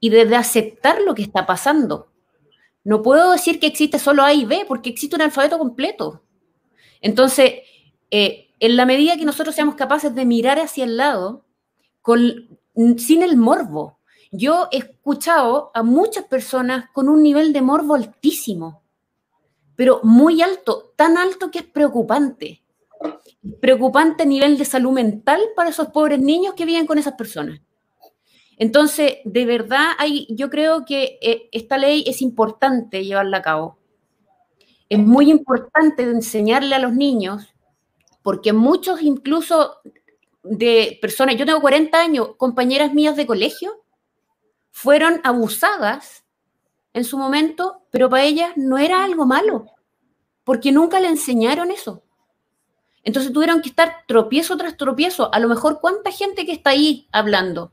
[0.00, 2.08] y de, aceptar lo que está pasando.
[2.82, 6.22] No puedo decir que existe solo A y B porque existe un alfabeto completo.
[7.00, 7.52] Entonces,
[8.10, 11.44] eh, en la medida que nosotros seamos capaces de mirar hacia el lado,
[12.04, 12.58] con,
[12.98, 13.98] sin el morbo.
[14.30, 18.82] Yo he escuchado a muchas personas con un nivel de morbo altísimo,
[19.76, 22.62] pero muy alto, tan alto que es preocupante.
[23.60, 27.60] Preocupante a nivel de salud mental para esos pobres niños que viven con esas personas.
[28.56, 33.78] Entonces, de verdad, hay, yo creo que eh, esta ley es importante llevarla a cabo.
[34.88, 37.54] Es muy importante enseñarle a los niños,
[38.22, 39.78] porque muchos incluso
[40.44, 43.82] de personas, yo tengo 40 años, compañeras mías de colegio,
[44.70, 46.24] fueron abusadas
[46.92, 49.66] en su momento, pero para ellas no era algo malo,
[50.42, 52.02] porque nunca le enseñaron eso.
[53.04, 55.32] Entonces tuvieron que estar tropiezo tras tropiezo.
[55.32, 57.70] A lo mejor cuánta gente que está ahí hablando,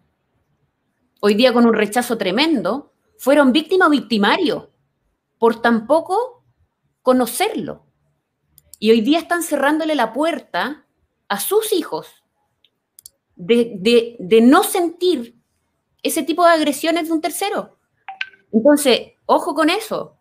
[1.21, 4.65] hoy día con un rechazo tremendo, fueron víctimas o victimarios
[5.39, 6.43] por tampoco
[7.01, 7.87] conocerlo.
[8.77, 10.85] Y hoy día están cerrándole la puerta
[11.29, 12.23] a sus hijos
[13.35, 15.41] de, no sentir
[16.03, 17.79] ese tipo de agresiones de un tercero.
[18.51, 20.17] Entonces, ojo con eso,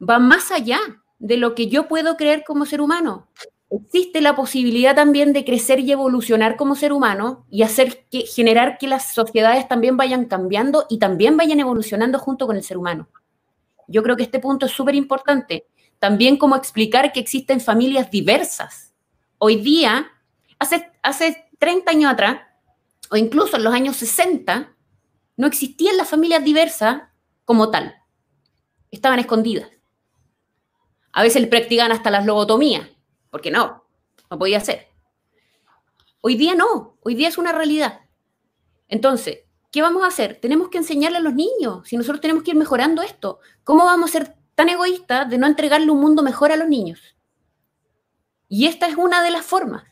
[0.00, 0.80] va más allá
[1.18, 3.28] de lo que yo puedo creer como ser humano.
[3.70, 8.78] Existe la posibilidad también de crecer y evolucionar como ser humano y hacer que generar
[8.78, 13.08] que las sociedades también vayan cambiando y también vayan evolucionando junto con el ser humano.
[13.86, 15.66] Yo creo que este punto es súper importante.
[15.98, 18.92] También como explicar que existen familias diversas.
[19.38, 20.10] Hoy día,
[20.58, 22.40] hace, hace 30 años atrás,
[23.10, 24.74] o incluso en los años 60,
[25.36, 27.02] no existían las familias diversas
[27.50, 27.96] como tal.
[28.92, 29.68] Estaban escondidas.
[31.10, 32.88] A veces practicaban hasta las lobotomías,
[33.28, 33.82] porque no,
[34.30, 34.86] no podía ser.
[36.20, 38.02] Hoy día no, hoy día es una realidad.
[38.86, 39.40] Entonces,
[39.72, 40.38] ¿qué vamos a hacer?
[40.40, 43.40] Tenemos que enseñarle a los niños, si nosotros tenemos que ir mejorando esto.
[43.64, 47.00] ¿Cómo vamos a ser tan egoístas de no entregarle un mundo mejor a los niños?
[48.48, 49.82] Y esta es una de las formas.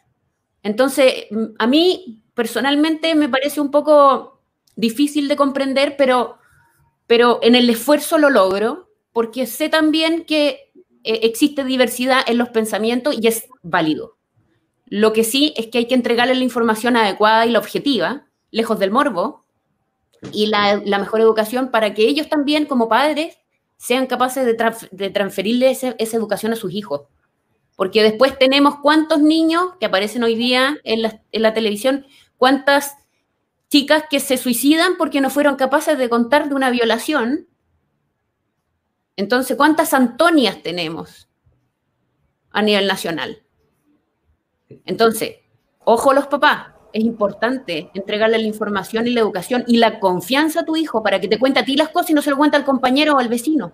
[0.63, 1.27] Entonces,
[1.59, 4.45] a mí personalmente me parece un poco
[4.77, 6.39] difícil de comprender, pero,
[7.09, 10.71] pero en el esfuerzo lo logro, porque sé también que
[11.03, 14.17] eh, existe diversidad en los pensamientos y es válido.
[14.87, 18.79] Lo que sí es que hay que entregarle la información adecuada y la objetiva, lejos
[18.79, 19.45] del morbo,
[20.33, 23.39] y la, mejor educación para que ellos también, como padres,
[23.77, 27.03] sean capaces de, transferirle esa educación a sus hijos.
[27.77, 32.05] Porque después tenemos cuántos niños que aparecen hoy día en la, televisión,
[32.37, 32.97] cuántas
[33.69, 37.49] chicas que se suicidan porque no fueron capaces de contar de una violación.
[39.17, 41.29] Entonces, ¿cuántas Antonias tenemos
[42.51, 43.43] a nivel nacional?
[44.85, 45.37] Entonces,
[45.85, 50.65] ojo los papás, es importante entregarle la información y la educación y la confianza a
[50.65, 52.57] tu hijo para que te cuente a ti las cosas y no se lo cuente
[52.57, 53.73] al compañero o al vecino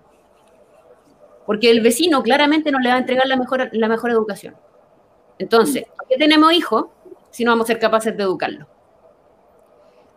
[1.47, 4.57] porque el vecino claramente no le va a entregar la mejor, la mejor educación.
[5.39, 6.87] Entonces, ¿por qué tenemos hijos?
[7.31, 8.69] si no vamos a ser capaces de educarlo?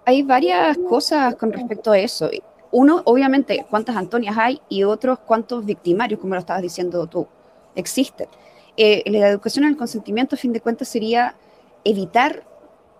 [0.07, 2.29] Hay varias cosas con respecto a eso.
[2.71, 7.27] Uno, obviamente, cuántas Antonias hay y otros, cuántos victimarios, como lo estabas diciendo tú,
[7.75, 8.29] existen.
[8.77, 11.35] Eh, la educación al consentimiento, a fin de cuentas, sería
[11.83, 12.45] evitar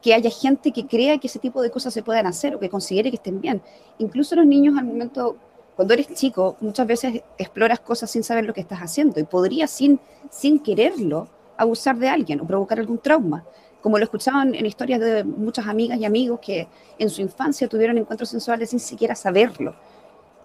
[0.01, 2.69] que haya gente que crea que ese tipo de cosas se puedan hacer o que
[2.69, 3.61] considere que estén bien.
[3.99, 5.37] Incluso los niños al momento,
[5.77, 9.71] cuando eres chico, muchas veces exploras cosas sin saber lo que estás haciendo y podrías
[9.71, 13.45] sin, sin quererlo abusar de alguien o provocar algún trauma.
[13.81, 16.67] Como lo escuchaban en historias de muchas amigas y amigos que
[16.97, 19.75] en su infancia tuvieron encuentros sensuales sin siquiera saberlo.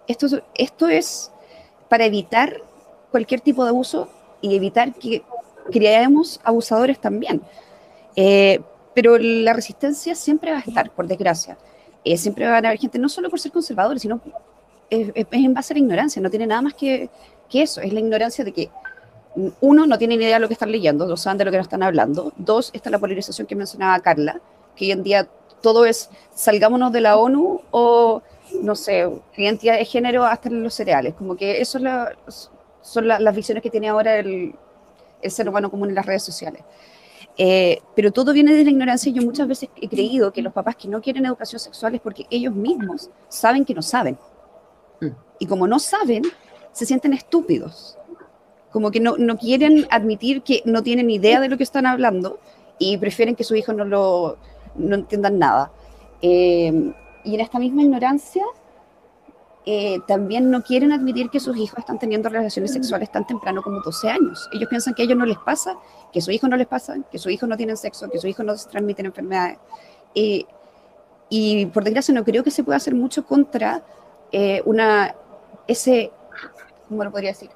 [0.07, 1.30] Esto, esto es
[1.89, 2.57] para evitar
[3.11, 4.09] cualquier tipo de abuso
[4.41, 5.22] y evitar que
[5.70, 7.43] creemos abusadores también.
[8.16, 8.61] Eh,
[8.95, 11.57] pero la resistencia siempre va a estar, por desgracia.
[12.05, 14.20] Eh, siempre va a haber gente, no solo por ser conservadores, sino
[14.91, 17.09] es, en base a la ignorancia, no tiene nada más que,
[17.49, 18.70] que, eso, es la ignorancia de que
[19.61, 21.57] uno, no tiene ni idea de lo que están leyendo, no saben de lo que
[21.57, 24.41] nos están hablando, dos, está la polarización que mencionaba Carla,
[24.76, 25.28] que hoy en día
[25.61, 28.22] todo es salgámonos de la ONU o,
[28.61, 31.78] no sé, identidad de género hasta en los cereales, como que eso
[32.83, 34.55] son las visiones que tiene ahora el,
[35.22, 36.62] el ser humano común en las redes sociales.
[37.39, 40.53] Eh, pero todo viene de la ignorancia y yo muchas veces he creído que los
[40.53, 44.18] papás que no quieren educación sexual es porque ellos mismos saben que no saben.
[45.01, 45.07] Mm.
[45.39, 46.24] Y como no saben,
[46.72, 47.97] se sienten estúpidos.
[48.73, 52.39] Como que no, no quieren admitir que no tienen idea de lo que están hablando
[52.79, 54.39] y prefieren que su hijo no, lo,
[54.75, 55.70] no entiendan nada.
[56.23, 56.93] Eh,
[57.25, 58.45] y en esta misma ignorancia
[59.64, 63.81] eh, también no quieren admitir que sus hijos están teniendo relaciones sexuales tan temprano como
[63.81, 64.49] 12 años.
[64.53, 65.77] Ellos piensan que a ellos no les pasa,
[66.12, 68.29] que a su hijo no les pasa, que sus hijos no tienen sexo, que sus
[68.29, 69.59] hijos no se transmiten enfermedades.
[70.14, 70.45] Eh,
[71.29, 73.83] y por desgracia no creo que se pueda hacer mucho contra
[74.33, 75.14] eh, una,
[75.68, 76.11] ese,
[76.89, 77.51] ¿cómo lo podría decir?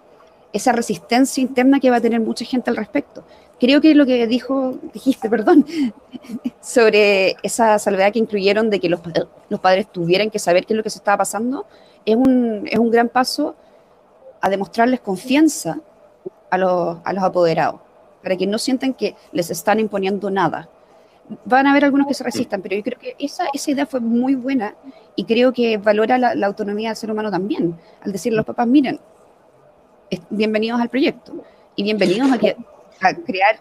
[0.57, 3.25] Esa resistencia interna que va a tener mucha gente al respecto.
[3.61, 5.67] Creo que lo que dijo, dijiste, perdón,
[6.63, 9.01] sobre esa salvedad que incluyeron de que los,
[9.51, 11.67] los padres tuvieran que saber qué es lo que se estaba pasando,
[12.07, 13.55] es un, es un gran paso
[14.41, 15.79] a demostrarles confianza
[16.49, 17.83] a los, a los apoderados,
[18.23, 20.71] para que no sientan que les están imponiendo nada.
[21.45, 24.01] Van a haber algunos que se resistan, pero yo creo que esa, esa idea fue
[24.01, 24.75] muy buena
[25.17, 28.47] y creo que valora la, la autonomía del ser humano también, al decirle a los
[28.47, 28.99] papás, miren,
[30.31, 31.45] bienvenidos al proyecto
[31.75, 33.61] y bienvenidos a, crear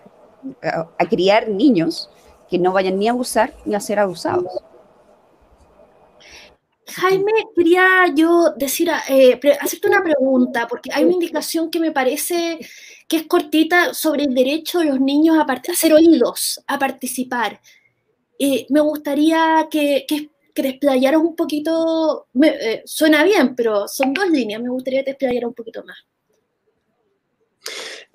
[0.61, 2.09] a, criar niños
[2.49, 4.51] que no vayan ni a abusar ni a ser abusados.
[6.87, 12.59] Jaime, quería yo decir, eh, hacerte una pregunta, porque hay una indicación que me parece
[13.07, 17.59] que es cortita sobre el derecho de los niños a, ser oídos, a participar.
[18.69, 20.79] Me gustaría que, que, que,
[21.17, 25.83] un poquito, eh, suena bien, pero son dos líneas, me gustaría que te un poquito
[25.83, 25.97] más.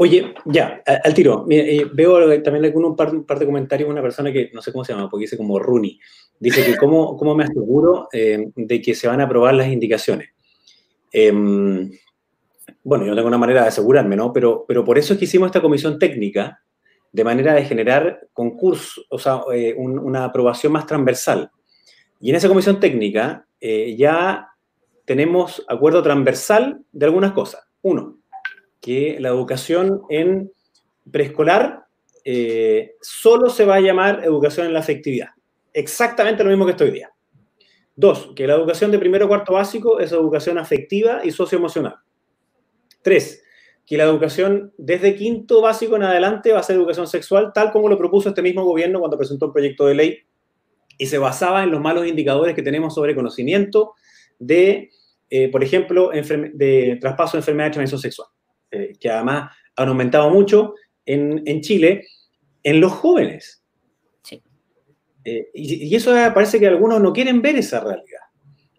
[0.03, 1.45] Oye, ya, al tiro.
[1.51, 4.73] Eh, veo también un par, un par de comentarios de una persona que no sé
[4.73, 6.01] cómo se llama, porque dice como Rooney.
[6.39, 10.31] Dice que cómo, cómo me aseguro eh, de que se van a aprobar las indicaciones.
[11.13, 11.91] Em,
[12.83, 14.33] bueno, yo no tengo una manera de asegurarme, ¿no?
[14.33, 16.63] Pero, pero por eso es que hicimos esta comisión técnica,
[17.13, 21.51] de manera de generar concurso, o sea, eh, una aprobación más transversal.
[22.21, 24.49] Y en esa comisión técnica ya
[25.05, 27.61] tenemos acuerdo transversal de algunas cosas.
[27.83, 28.20] Uno,
[28.81, 30.51] que la educación en
[31.11, 31.85] preescolar
[32.25, 35.29] eh, solo se va a llamar educación en la afectividad.
[35.73, 37.11] Exactamente lo mismo que estoy día.
[37.95, 41.97] Dos, que la educación de primero cuarto básico es educación afectiva y socioemocional.
[43.03, 43.43] Tres,
[43.87, 47.89] que la educación desde quinto básico en adelante va a ser educación sexual, tal como
[47.89, 50.19] lo propuso este mismo gobierno cuando presentó el proyecto de ley
[50.97, 53.95] y se basaba en los malos indicadores que tenemos sobre conocimiento
[54.39, 54.91] de,
[55.29, 58.29] eh, por ejemplo, de traspaso de enfermedad de transmisión sexual.
[58.71, 62.07] Eh, que además han aumentado mucho en, en Chile,
[62.63, 63.65] en los jóvenes.
[64.23, 64.43] Sí.
[65.25, 68.21] Eh, y, eso parece que algunos no quieren ver esa realidad.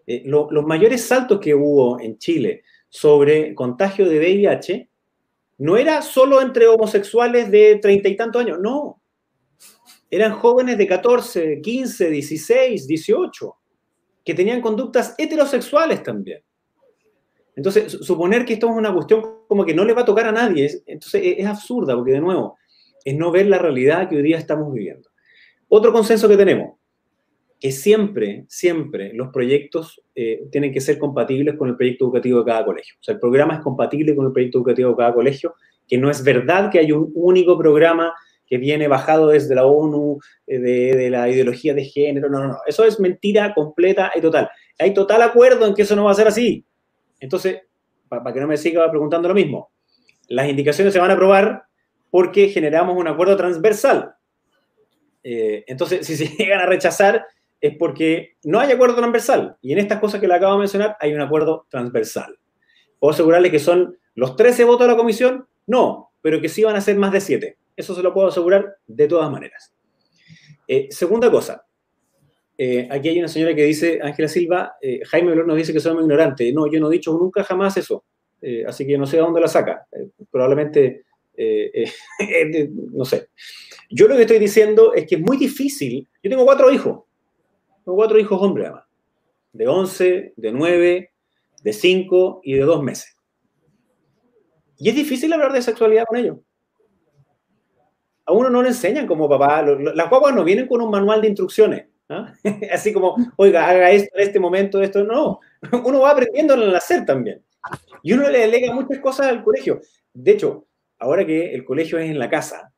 [0.07, 4.89] Eh, los mayores saltos que hubo en Chile sobre contagio de VIH
[5.59, 9.01] no era solo entre homosexuales de treinta y tantos años, no.
[10.09, 13.55] Eran jóvenes de 14, 15, 16, 18,
[14.25, 16.41] que tenían conductas heterosexuales también.
[17.55, 20.31] Entonces, suponer que esto es una cuestión como que no le va a tocar a
[20.31, 22.57] nadie, entonces es, absurda, porque de nuevo,
[23.03, 25.09] es no ver la realidad que hoy día estamos viviendo.
[25.67, 26.77] Otro consenso que tenemos,
[27.59, 32.45] que siempre, siempre los proyectos eh, tienen que ser compatibles con el proyecto educativo de
[32.45, 32.95] cada colegio.
[32.99, 35.53] O sea, el programa es compatible con el proyecto educativo de cada colegio,
[35.87, 38.13] que no es verdad que hay un único programa
[38.47, 42.29] que viene bajado desde la ONU, eh, de, de, la ideología de género.
[42.29, 42.57] No, no, no.
[42.65, 44.49] Eso es mentira completa y total.
[44.79, 46.65] Hay total acuerdo en que eso no va a ser así.
[47.21, 47.61] Entonces,
[48.09, 49.71] para que no me siga preguntando lo mismo,
[50.27, 51.63] las indicaciones se van a aprobar
[52.09, 54.15] porque generamos un acuerdo transversal.
[55.23, 57.25] Eh, entonces, si se llegan a rechazar
[57.61, 59.55] es porque no hay acuerdo transversal.
[59.61, 62.37] Y en estas cosas que le acabo de mencionar hay un acuerdo transversal.
[62.99, 65.47] ¿Puedo asegurarle que son los 13 votos de la comisión?
[65.67, 67.57] No, pero que sí van a ser más de 7.
[67.75, 69.73] Eso se lo puedo asegurar de todas maneras.
[70.67, 71.63] Eh, segunda cosa.
[72.63, 74.75] Eh, aquí hay una señora que dice, Ángela Silva,
[75.09, 76.53] Jaime Blor nos dice que somos ignorantes.
[76.53, 78.05] No, yo no he dicho nunca jamás eso.
[78.67, 79.87] así que no sé de dónde la saca.
[80.29, 81.05] probablemente,
[82.93, 83.29] no sé.
[83.89, 86.07] Yo lo que estoy diciendo es que es muy difícil.
[86.21, 87.01] Yo tengo cuatro hijos.
[87.83, 88.85] Tengo cuatro hijos hombres, además.
[89.53, 91.11] De 11, de 9,
[91.63, 93.17] de 5 y de 2 meses.
[94.77, 96.37] Y es difícil hablar de sexualidad con ellos.
[98.25, 99.63] A uno no le enseñan como papá.
[99.63, 101.90] Las guaguas no vienen con un manual de instrucciones.
[102.71, 105.03] Así como, oiga, haga esto en este momento, esto.
[105.03, 105.39] No.
[105.85, 107.43] Uno va aprendiendo en el hacer también.
[108.03, 109.79] Y uno le delega muchas cosas al colegio.
[110.13, 110.65] De hecho,
[110.97, 112.73] ahora que el colegio es en la casa,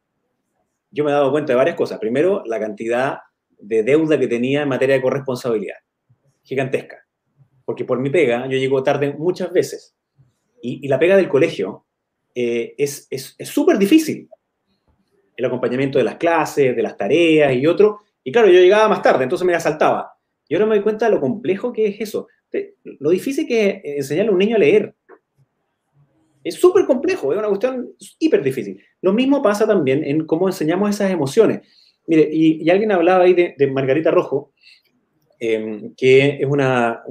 [0.92, 2.00] yo me he dado cuenta de varias cosas.
[2.00, 3.20] Primero, la cantidad
[3.58, 5.78] de deuda que tenía en materia de corresponsabilidad.
[6.44, 6.98] Gigantesca.
[7.66, 9.96] Porque por mi pega, yo llego tarde muchas veces.
[10.62, 11.86] Y, la pega del colegio
[12.36, 13.08] eh, es
[13.46, 14.30] súper difícil.
[15.36, 18.00] El acompañamiento de las clases, de las tareas y otro.
[18.24, 20.14] Y claro, yo llegaba más tarde, entonces me asaltaba.
[20.48, 22.28] Y ahora me doy cuenta de lo complejo que es eso.
[22.84, 24.96] Lo difícil que es enseñarle a un niño a leer.
[26.44, 28.84] Es súper complejo, es una cuestión hiper difícil.
[29.02, 31.62] Lo mismo pasa también en cómo enseñamos esas emociones.
[32.06, 34.52] Mire, y, alguien hablaba ahí de, Margarita Rojo,
[35.40, 37.02] em, que es una,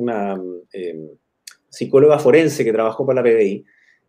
[0.73, 1.09] em,
[1.69, 3.65] psicóloga forense que trabajó para la PDI,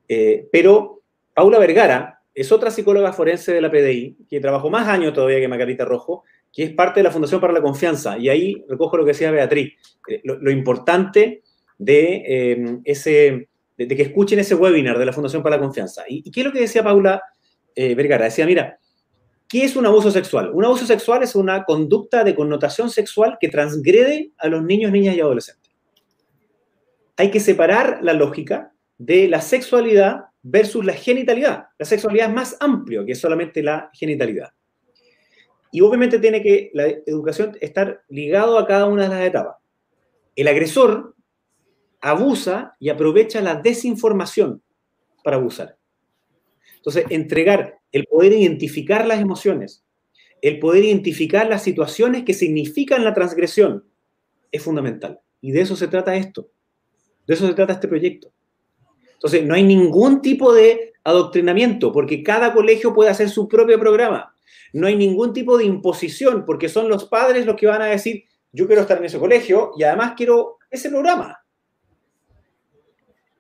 [0.10, 1.02] eh, pero
[1.34, 5.48] Paula Vergara es otra psicóloga forense de la PDI, que trabajó más años todavía que
[5.48, 6.24] Margarita Rojo,
[6.54, 8.18] que es parte de la Fundación para la Confianza.
[8.18, 9.74] Y ahí recojo lo que decía Beatriz,
[10.08, 11.42] eh, lo, importante
[11.80, 16.04] de em, ese de, que escuchen ese webinar de la Fundación para la Confianza.
[16.08, 17.22] ¿Y, qué es lo que decía Paula
[17.76, 18.26] eh, Vergara?
[18.26, 18.78] Decía, mira,
[19.50, 20.52] ¿qué es un abuso sexual?
[20.54, 25.16] Un abuso sexual es una conducta de connotación sexual que transgrede a los niños, niñas
[25.16, 25.72] y adolescentes.
[27.18, 31.66] Hay que separar la lógica de la sexualidad versus la genitalidad.
[31.80, 34.50] La sexualidad es más amplio que solamente la genitalidad.
[35.74, 39.56] Y obviamente tiene que la educación estar ligado a cada una de las etapas.
[40.36, 41.16] El agresor
[42.00, 44.62] abusa y aprovecha la desinformación
[45.24, 45.76] para abusar.
[46.76, 49.84] Entonces, entregar el poder identificar las emociones,
[50.44, 53.84] el poder identificar las situaciones que significan la transgresión,
[54.52, 55.22] es fundamental.
[55.42, 56.52] Y de eso se trata esto.
[57.26, 58.32] De eso se trata este proyecto.
[59.14, 64.33] Entonces, no hay ningún tipo de adoctrinamiento, porque cada colegio puede hacer su propio programa.
[64.74, 68.26] No hay ningún tipo de imposición, porque son los padres los que van a decir,
[68.52, 71.40] yo quiero estar en ese colegio y además quiero ese programa.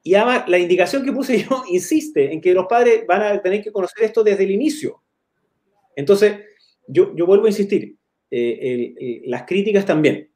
[0.03, 3.63] Y además, la indicación que puse yo insiste en que los padres van a tener
[3.63, 5.01] que conocer esto desde el inicio.
[5.95, 6.39] Entonces,
[6.87, 7.95] yo, yo vuelvo a insistir,
[8.29, 10.29] eh, las críticas también,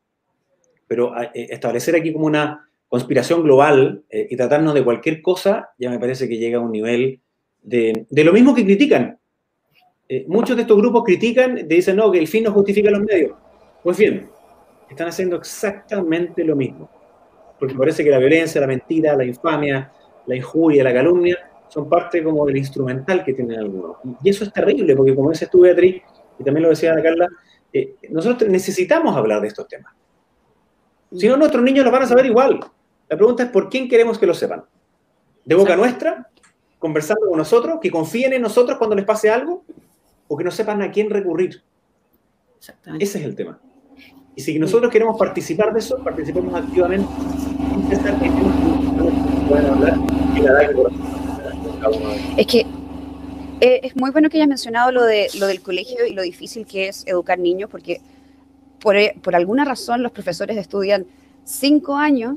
[0.87, 5.89] pero eh, establecer aquí como una conspiración global eh, y tratarnos de cualquier cosa, ya
[5.89, 7.21] me parece que llega a un nivel
[7.61, 9.19] de, de lo mismo que critican.
[10.27, 13.33] Muchos de estos grupos critican, dicen, no, que el fin no justifica los medios.
[13.83, 14.29] Pues bien,
[14.89, 16.89] están haciendo exactamente lo mismo
[17.59, 19.91] porque parece que la violencia, la mentira, la infamia,
[20.25, 21.37] la injuria, la calumnia,
[21.67, 23.97] son parte como del instrumental que tienen algunos.
[24.23, 26.01] Y eso es terrible, porque como dices tú, Beatriz,
[26.39, 27.27] y también lo decía Carla,
[27.73, 29.93] eh, nosotros necesitamos hablar de estos temas.
[31.11, 32.59] Si no, nuestros niños los van a saber igual.
[33.09, 34.63] La pregunta es, ¿por quién queremos que lo sepan?
[35.45, 36.29] ¿De boca nuestra?
[36.77, 37.79] ¿Conversando con nosotros?
[37.81, 39.63] ¿Que confíen en nosotros cuando les pase algo?
[40.27, 41.61] ¿O que no sepan a quién recurrir?
[42.99, 43.59] Ese es el tema.
[44.35, 47.07] Y si nosotros queremos participar de eso, participemos activamente.
[52.37, 52.65] Es que
[53.61, 56.67] eh, es muy bueno que hayas mencionado lo, de, lo del colegio y lo difícil
[56.67, 58.01] que es educar niños, porque
[58.79, 61.07] por, eh, por alguna razón los profesores estudian
[61.43, 62.35] cinco años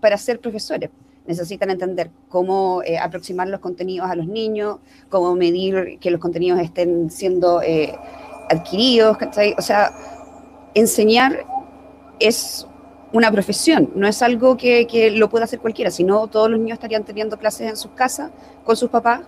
[0.00, 0.88] para ser profesores.
[1.26, 6.60] Necesitan entender cómo eh, aproximar los contenidos a los niños, cómo medir que los contenidos
[6.60, 7.60] estén siendo
[8.50, 9.16] adquiridos,
[9.56, 9.92] O sea,
[10.74, 11.44] enseñar
[12.18, 12.66] es
[13.12, 17.04] una profesión, no es algo que, lo pueda hacer cualquiera, sino todos los niños estarían
[17.04, 18.30] teniendo clases en sus casas
[18.64, 19.20] con sus papás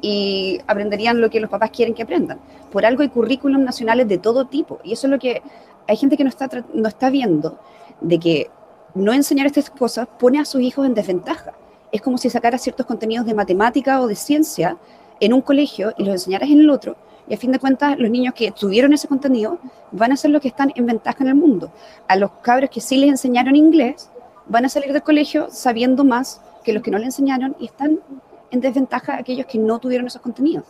[0.00, 2.38] y aprenderían lo que los papás quieren que aprendan.
[2.70, 5.42] Por algo hay currículums nacionales de todo tipo y eso es lo que
[5.86, 7.58] hay gente que no está, no está viendo,
[8.00, 8.50] de que
[8.96, 11.52] no enseñar estas cosas pone a sus hijos en desventaja.
[11.92, 14.76] Es como si sacara ciertos contenidos de matemática o de ciencia
[15.20, 16.96] en un colegio y los enseñaras en el otro
[17.28, 19.58] y a fin de cuentas los niños que tuvieron ese contenido
[19.90, 21.72] van a ser los que están en ventaja en el mundo.
[22.08, 24.10] A los cabros que sí les enseñaron inglés
[24.46, 28.00] van a salir del colegio sabiendo más que los que no le enseñaron y están
[28.50, 30.64] en desventaja aquellos que no tuvieron esos contenidos.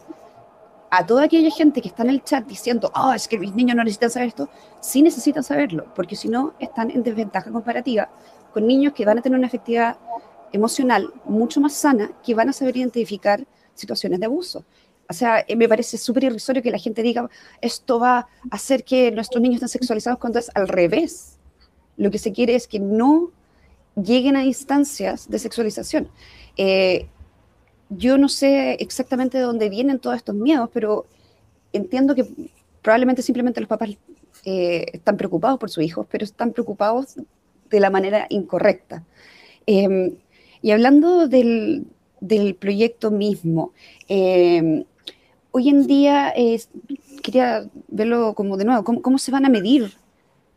[0.90, 3.76] A toda aquella gente que está en el chat diciendo, oh, es que mis niños
[3.76, 4.48] no necesitan saber esto,
[4.80, 8.08] sí necesitan saberlo, porque si no están en desventaja comparativa
[8.52, 9.98] con niños que van a tener una efectividad
[10.52, 14.64] emocional mucho más sana, que van a saber identificar situaciones de abuso.
[15.08, 17.28] O sea, eh, me parece súper irrisorio que la gente diga,
[17.60, 21.38] esto va a hacer que nuestros niños estén sexualizados cuando es al revés.
[21.96, 23.30] Lo que se quiere es que no
[23.94, 26.08] lleguen a instancias de sexualización.
[26.56, 27.08] Eh,
[27.90, 31.06] yo no sé exactamente de dónde vienen todos estos miedos, pero
[31.72, 32.26] entiendo que
[32.82, 33.90] probablemente simplemente los papás
[34.44, 37.16] eh, están preocupados por sus hijos, pero están preocupados
[37.70, 39.04] de la manera incorrecta.
[39.66, 40.16] Em,
[40.62, 41.86] y hablando del,
[42.58, 43.72] proyecto mismo,
[44.08, 44.84] em,
[45.52, 46.32] hoy en día
[47.22, 49.92] quería verlo como de nuevo, ¿cómo, se van a medir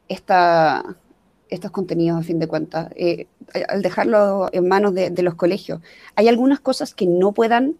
[0.08, 0.98] esta,
[1.50, 3.28] estos contenidos a fin de cuentas, eh,
[3.68, 5.82] al dejarlo en manos de, los colegios?
[6.16, 7.76] ¿Hay algunas cosas que no puedan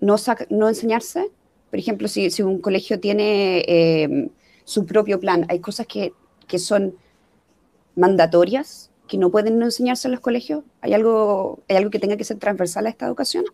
[0.00, 0.16] no,
[0.50, 1.30] no enseñarse?
[1.70, 4.28] Por ejemplo, si, un colegio tiene em,
[4.64, 6.12] su propio plan, hay cosas que,
[6.46, 6.94] que son
[7.94, 10.62] mandatorias que no pueden enseñarse en los colegios?
[10.80, 13.44] ¿Hay algo, ¿Hay algo que tenga que ser transversal a esta educación?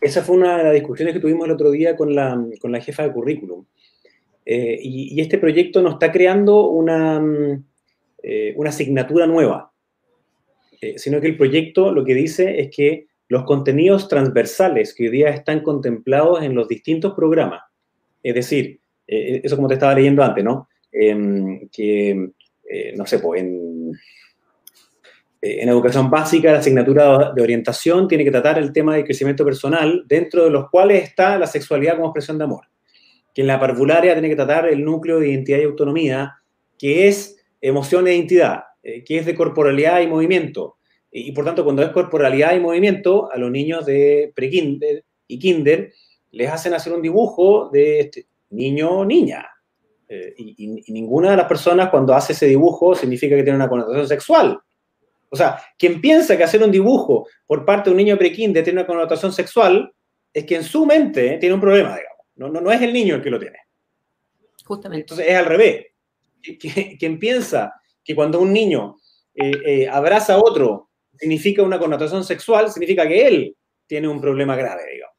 [0.00, 2.80] Esa fue una de las discusiones que tuvimos el otro día con la, con la
[2.80, 3.64] jefa de currículum.
[4.50, 7.22] Eh, y, este proyecto nos está creando una,
[8.22, 9.74] eh, una asignatura nueva,
[10.80, 15.10] eh, sino que el proyecto lo que dice es que los contenidos transversales que hoy
[15.10, 17.60] día están contemplados en los distintos programas,
[18.22, 20.68] es decir, eso como te estaba leyendo antes, ¿no?
[20.92, 22.30] Em, que
[22.96, 23.92] no sé, pues en,
[25.42, 30.04] en educación básica, la asignatura de orientación tiene que tratar el tema del crecimiento personal,
[30.06, 32.64] dentro de los cuales está la sexualidad como expresión de amor.
[33.38, 36.42] Que en la parvularia tiene que tratar el núcleo de identidad y autonomía,
[36.76, 40.78] que es emoción e identidad, eh, que es de corporalidad y movimiento.
[41.12, 45.92] Y, por tanto, cuando es corporalidad y movimiento, a los niños de pre-kinder y kinder
[46.32, 49.46] les hacen hacer un dibujo de este niño o niña,
[50.08, 54.08] eh, y, ninguna de las personas cuando hace ese dibujo significa que tiene una connotación
[54.08, 54.60] sexual.
[55.30, 58.80] O sea, quien piensa que hacer un dibujo por parte de un niño prekinder tiene
[58.80, 59.92] una connotación sexual,
[60.34, 62.17] es que en su mente tiene un problema, digamos.
[62.38, 63.58] No, no, no es el niño el que lo tiene.
[64.64, 65.02] Justamente.
[65.02, 65.86] Entonces es al revés.
[66.98, 68.96] Quien piensa que cuando un niño
[69.34, 74.56] eh, eh, abraza a otro significa una connotación sexual, significa que él tiene un problema
[74.56, 75.16] grave, digamos.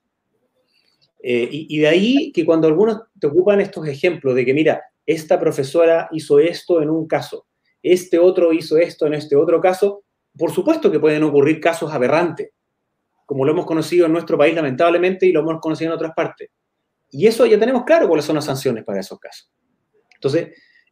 [1.22, 5.38] Eh, y, de ahí que cuando algunos te ocupan estos ejemplos de que, mira, esta
[5.38, 7.48] profesora hizo esto en un caso,
[7.84, 10.04] este otro hizo esto en este otro caso,
[10.38, 12.52] por supuesto que pueden ocurrir casos aberrantes,
[13.26, 16.50] como lo hemos conocido en nuestro país lamentablemente y lo hemos conocido en otras partes.
[17.12, 19.52] Y eso ya tenemos claro cuáles son las sanciones para esos casos.
[20.16, 20.50] Entonces,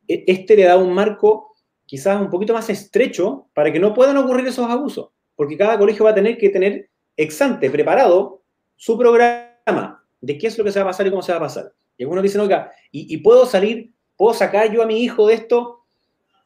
[0.08, 1.56] e, este le da un marco
[1.86, 6.06] quizás un poquito más estrecho para que no puedan ocurrir esos abusos, porque cada colegio
[6.06, 8.44] va a tener que tener exante, preparado,
[8.76, 11.38] su programa de qué es lo que se va a pasar y cómo se va
[11.40, 11.74] a pasar.
[11.98, 15.86] Y algunos dicen, oiga, ¿y, puedo salir, puedo sacar yo a mi hijo de esto?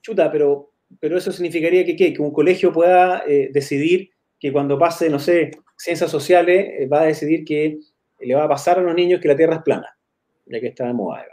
[0.01, 2.13] Chuta, pero, pero eso significaría que, ¿qué?
[2.13, 7.01] que un colegio pueda eh, decidir que cuando pase, no sé, ciencias sociales, eh, va
[7.01, 7.79] a decidir que
[8.21, 9.97] le va a pasar a los niños que la Tierra es plana,
[10.45, 11.25] ya que está de moda.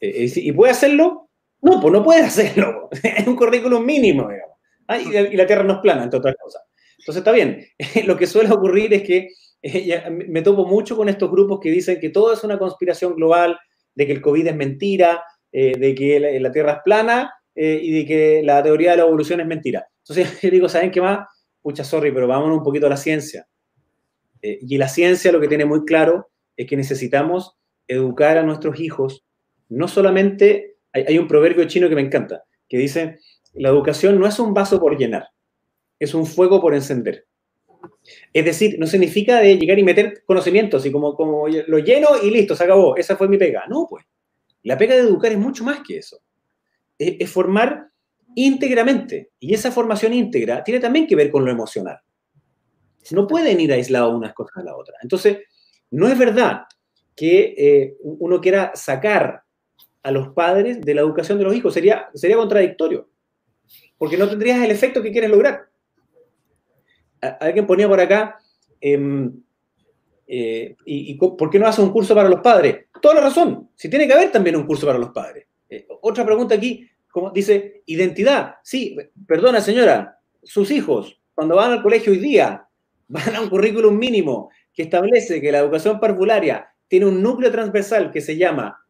[0.00, 1.28] Eh, ¿Y puede hacerlo?
[1.62, 2.88] No, pues no puede hacerlo.
[3.02, 4.56] es un currículum mínimo, digamos.
[4.86, 6.62] Ah, y, la Tierra no es plana, entre otras cosas.
[6.98, 7.66] Entonces está bien.
[8.06, 9.28] Lo que suele ocurrir es que
[10.10, 13.58] me topo mucho con estos grupos que dicen que todo es una conspiración global,
[13.94, 17.92] de que el COVID es mentira, eh, de que la, Tierra es plana eh, y
[17.92, 19.86] de que la teoría de la evolución es mentira.
[20.02, 21.26] Entonces yo digo, ¿saben qué más?
[21.62, 23.46] Pucha, sorry, pero vámonos un poquito a la ciencia.
[24.44, 27.56] Eh, y la ciencia lo que tiene muy claro es que necesitamos
[27.88, 29.24] educar a nuestros hijos,
[29.70, 33.20] no solamente, hay, un proverbio chino que me encanta, que dice,
[33.54, 35.28] la educación no es un vaso por llenar,
[35.98, 37.26] es un fuego por encender.
[38.34, 42.54] Es decir, no significa de llegar y meter conocimientos y como lo lleno y listo,
[42.54, 42.96] se acabó.
[42.96, 43.64] Esa fue mi pega.
[43.68, 44.04] No, pues.
[44.62, 46.18] La pega de educar es mucho más que eso.
[46.98, 47.88] Es, formar
[48.34, 49.30] íntegramente.
[49.40, 51.98] Y esa formación íntegra tiene también que ver con lo emocional.
[53.12, 54.96] No pueden ir aislados unas cosas a la otra.
[55.02, 55.38] Entonces,
[55.90, 56.62] no es verdad
[57.14, 59.42] que eh, uno quiera sacar
[60.02, 61.74] a los padres de la educación de los hijos.
[61.74, 63.08] Sería, sería contradictorio.
[63.96, 65.68] Porque no tendrías el efecto que quieres lograr
[67.40, 68.38] alguien ponía por acá,
[68.80, 69.32] em,
[70.26, 72.86] eh, y, por qué no hace un curso para los padres?
[73.00, 75.46] Toda la razón, si tiene que haber también un curso para los padres.
[75.68, 78.56] Eh, otra pregunta aquí, como dice, identidad.
[78.62, 78.96] Sí,
[79.26, 82.66] perdona señora, sus hijos, cuando van al colegio hoy día,
[83.14, 88.10] van a un currículum mínimo que establece que la educación parvularia tiene un núcleo transversal
[88.10, 88.84] que se llama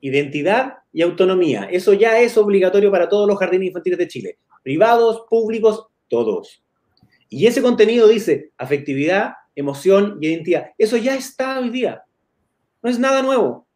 [0.00, 1.68] identidad y autonomía.
[1.70, 6.64] Eso ya es obligatorio para todos los jardines infantiles de Chile, privados, públicos, todos.
[7.28, 10.70] Y ese contenido dice afectividad, emoción y identidad.
[10.76, 12.02] Eso ya está hoy día.
[12.82, 13.66] No es nada nuevo.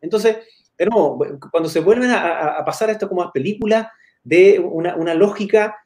[0.00, 0.38] Entonces,
[0.76, 1.18] pero
[1.52, 3.86] cuando se vuelven a, pasar esto como a películas
[4.24, 5.76] de una, lógica,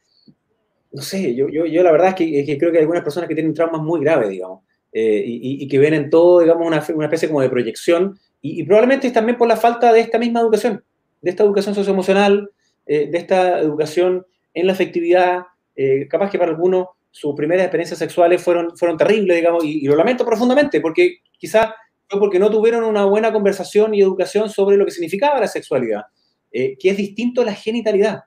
[0.96, 3.34] no sé, yo, yo, yo la verdad es que, creo que hay algunas personas que
[3.34, 7.42] tienen traumas muy graves, digamos, eh, y, que ven en todo, digamos, una, especie como
[7.42, 10.82] de proyección, y, probablemente es también por la falta de esta misma educación,
[11.20, 12.50] de esta educación socioemocional,
[12.86, 14.24] eh, de esta educación
[14.54, 15.42] en la afectividad,
[15.76, 19.96] eh, capaz que para algunos sus primeras experiencias sexuales fueron, fueron terribles, digamos, y, lo
[19.96, 21.68] lamento profundamente, porque quizás
[22.08, 26.04] fue porque no tuvieron una buena conversación y educación sobre lo que significaba la sexualidad,
[26.50, 28.20] eh, que es distinto a la genitalidad.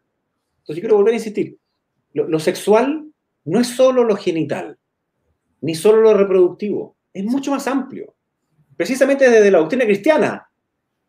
[0.59, 1.58] Entonces yo quiero volver a insistir,
[2.13, 3.11] lo, sexual
[3.45, 4.77] no es solo lo genital,
[5.61, 8.15] ni solo lo reproductivo, es mucho más amplio.
[8.75, 10.49] Precisamente desde la doctrina cristiana,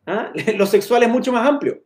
[0.05, 0.31] ¿ah?
[0.57, 1.83] lo sexual es mucho más amplio.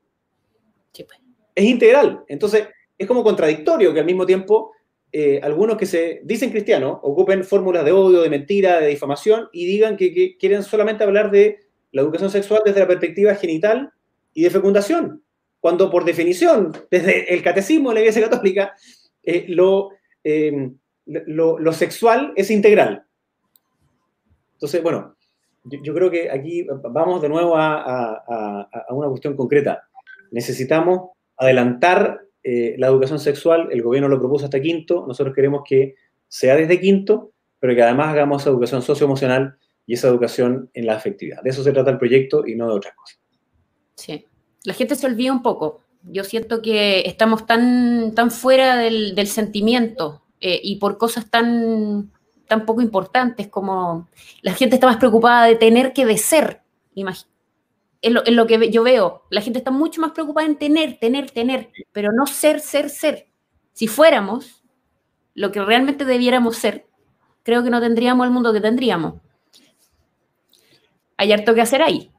[0.93, 1.19] Pues.
[1.53, 2.23] Es integral.
[2.27, 4.71] Entonces, es como contradictorio que al mismo tiempo
[5.17, 9.65] eh, algunos que se dicen cristianos ocupen fórmulas de odio, de mentira, de difamación y
[9.65, 11.59] digan que, quieren solamente hablar de
[11.93, 13.93] la educación sexual desde la perspectiva genital
[14.33, 15.23] y de fecundación,
[15.61, 18.75] cuando por definición, desde el catecismo de la Iglesia Católica,
[19.25, 19.45] eh,
[20.23, 23.05] em, lo, lo, sexual es integral.
[24.53, 25.15] Entonces, bueno,
[25.63, 29.87] yo, creo que aquí vamos de nuevo a, a una cuestión concreta.
[30.31, 35.95] Necesitamos adelantar eh, la educación sexual, el gobierno lo propuso hasta quinto, nosotros queremos que
[36.27, 39.57] sea desde quinto, pero que además hagamos esa educación socioemocional
[39.87, 41.41] y esa educación en la afectividad.
[41.41, 43.19] De eso se trata el proyecto y no de otras cosas.
[43.95, 44.27] Sí,
[44.63, 45.81] la gente se olvida un poco.
[46.07, 52.11] Yo siento que estamos tan, tan fuera del, sentimiento eh, y por cosas tan,
[52.47, 54.07] tan poco importantes como
[54.41, 56.61] la gente está más preocupada de tener que de ser.
[56.93, 57.35] Imagínate
[58.05, 59.23] es lo, que yo veo.
[59.31, 63.27] La gente está mucho más preocupada en tener, tener, tener, pero no ser, ser, ser.
[63.73, 64.63] Si fuéramos
[65.33, 66.85] lo que realmente debiéramos ser,
[67.41, 69.15] creo que no tendríamos el mundo que tendríamos.
[71.17, 72.11] Hay harto que hacer ahí.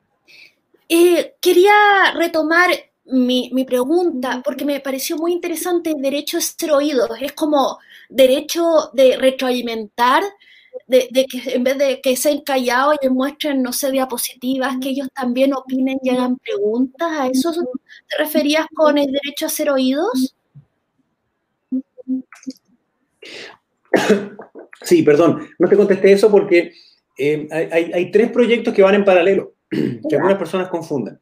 [0.89, 1.72] Eh, quería
[2.14, 2.70] retomar
[3.09, 7.11] mi, mi, pregunta, porque me pareció muy interesante el derecho a ser oídos.
[7.20, 7.78] Es como
[8.09, 10.22] derecho de retroalimentar
[10.86, 15.09] de, que en vez de que sean callados y demuestren, no sé, diapositivas, que ellos
[15.14, 17.11] también opinen y hagan preguntas.
[17.11, 20.34] ¿A eso te referías con el derecho a ser oídos?
[24.82, 26.72] Sí, perdón, no te contesté eso porque
[27.18, 31.18] eh, hay, tres proyectos que van en paralelo, que algunas personas confunden.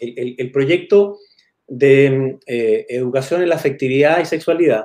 [0.00, 1.18] El, proyecto
[1.66, 4.84] de eh, educación en la afectividad y sexualidad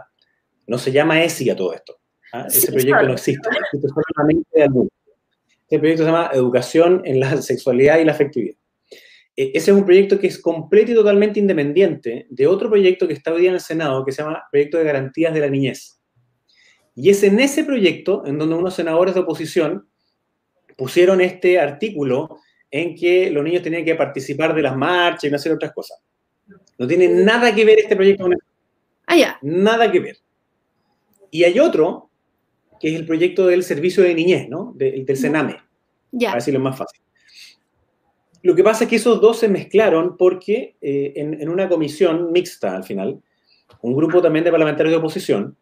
[0.68, 1.98] no se llama ESI a todo esto.
[2.34, 2.46] ¿ah?
[2.48, 4.92] Ese proyecto no existe, existe solamente mundo.
[5.68, 8.58] Ese proyecto se llama Educación en la Sexualidad y la Afectividad.
[9.36, 13.14] E, ese es un proyecto que es completo y totalmente independiente de otro proyecto que
[13.14, 16.00] está hoy día en el Senado, que se llama Proyecto de Garantías de la Niñez.
[16.96, 19.90] Y es en ese proyecto en donde unos senadores de oposición
[20.78, 22.38] pusieron este artículo
[22.76, 25.98] en que los niños tenían que participar de las marchas y no hacer otras cosas.
[26.78, 28.44] No tiene nada que ver este proyecto con eso.
[29.06, 29.40] Ah, ya.
[29.42, 30.18] Nada que ver.
[31.32, 32.10] Y hay otro
[32.78, 34.74] que es el proyecto del servicio de niñez, ¿no?
[34.76, 35.56] del Sename.
[36.12, 36.32] Ya.
[36.32, 37.00] Para decirlo más fácil.
[38.42, 42.76] Lo que pasa es que esos dos se mezclaron porque eh, en, una comisión mixta
[42.76, 43.22] al final,
[43.84, 45.56] un grupo también de parlamentarios de oposición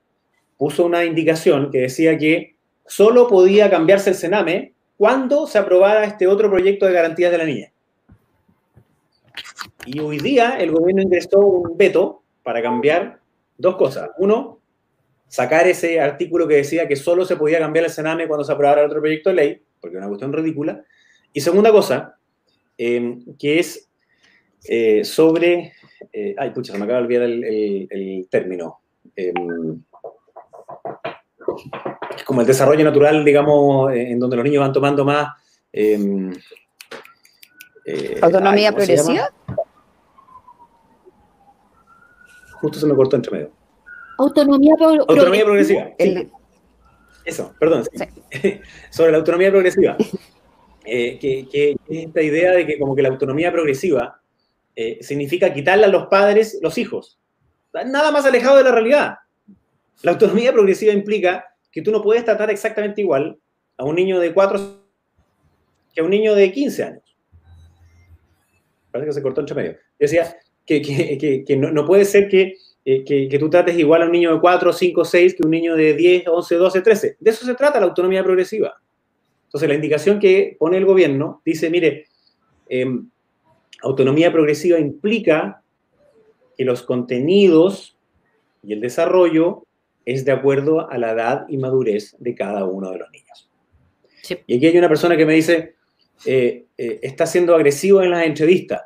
[0.57, 2.55] puso una indicación que decía que
[2.87, 4.73] solo podía cambiarse el Sename
[5.03, 7.73] cuando se aprobara este otro proyecto de garantías de la niñez.
[9.85, 13.19] Y hoy día el gobierno ingresó un veto para cambiar
[13.57, 14.11] dos cosas.
[14.17, 14.61] Uno,
[15.27, 18.85] sacar ese artículo que decía que solo se podía cambiar el Sename cuando se aprobara
[18.85, 20.85] otro proyecto de ley, porque es una cuestión ridícula.
[21.33, 22.17] Y segunda cosa,
[22.77, 23.89] em, que es
[24.69, 25.73] eh, sobre...
[26.13, 28.79] Eh, ay, pucha, se me acaba de olvidar el, término.
[29.17, 29.83] Em,
[32.25, 35.29] como el desarrollo natural, digamos, en donde los niños van tomando más...
[35.71, 36.33] Em,
[37.85, 39.29] eh, ¿Autonomía progresiva?
[42.61, 43.51] Justo se me cortó entre medio.
[44.17, 44.75] Autonomía,
[45.43, 45.89] progresiva.
[47.25, 47.83] Eso, perdón.
[48.89, 49.97] Sobre la autonomía progresiva.
[50.85, 54.21] Eh, que, esta idea de que como que la autonomía progresiva
[54.75, 57.19] eh, significa quitarle a los padres los hijos.
[57.73, 59.15] Nada más alejado de la realidad.
[60.01, 63.37] La autonomía progresiva implica que tú no puedes tratar exactamente igual
[63.77, 64.81] a un niño de 4
[65.93, 67.17] que a un niño de 15 años.
[68.91, 69.77] Parece que se cortó entre medio.
[69.99, 72.55] Decía que, no, no puede ser que
[72.85, 75.75] eh, que, tú trates igual a un niño de 4, 5, 6 que un niño
[75.75, 77.17] de 10, 11, 12, 13.
[77.19, 78.81] De eso se trata la autonomía progresiva.
[79.45, 82.07] Entonces, la indicación que pone el gobierno dice, mire,
[82.67, 83.09] em,
[83.81, 85.61] autonomía progresiva implica
[86.57, 87.97] que los contenidos
[88.63, 89.65] y el desarrollo
[90.05, 93.49] es de acuerdo a la edad y madurez de cada uno de los niños.
[94.47, 95.75] Y aquí hay una persona que me dice,
[96.25, 98.83] eh, eh, está siendo agresivo en las entrevistas.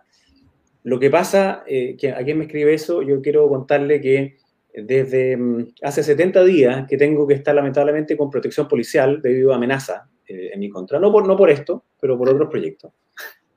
[0.84, 4.38] Lo que pasa, eh, que a quien me escribe eso, yo quiero contarle que
[4.74, 9.55] desde mm, hace 70 días que tengo que estar lamentablemente con protección policial debido a
[9.55, 10.99] amenaza en mi contra.
[10.99, 12.91] No por, no por esto, pero por otros proyectos.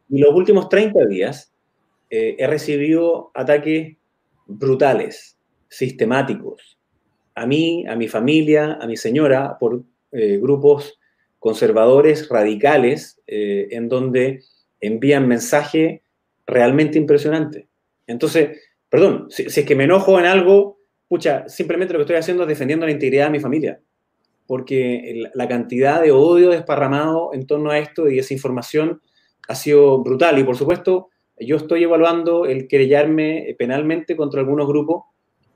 [0.09, 1.53] Y los últimos 30 días
[2.09, 3.97] he recibido ataques
[4.47, 5.37] brutales,
[5.69, 6.80] sistemáticos,
[7.35, 11.01] a mí, a mi familia, a mi señora, por grupos
[11.41, 14.45] conservadores radicales eh, en donde
[14.81, 16.03] envían mensaje
[16.47, 17.67] realmente impresionante.
[18.07, 20.79] Entonces, perdón, si, es que me enojo en algo,
[21.09, 23.81] pucha, simplemente lo que estoy haciendo es defendiendo la integridad de mi familia,
[24.47, 29.01] porque la cantidad de odio desparramado en torno a esto y esa información
[29.49, 30.39] ha sido brutal.
[30.39, 31.09] Y por supuesto,
[31.39, 35.05] yo estoy evaluando el querellarme penalmente contra algunos grupos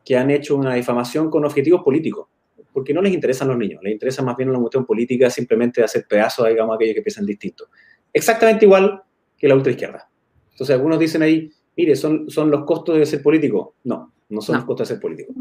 [0.05, 2.29] que han hecho una difamación con objetivos políticos
[2.75, 6.07] porque no les interesan los niños, les interesa más bien una cuestión política, simplemente hacer
[6.09, 7.69] pedazos, digamos, a aquellos que piensan distinto.
[8.13, 9.01] Exactamente igual
[9.39, 10.11] que la ultraizquierda.
[10.51, 13.77] Entonces, algunos dicen ahí, mire, son, son los costos de ser político.
[13.85, 15.33] No, no son los costos de ser político.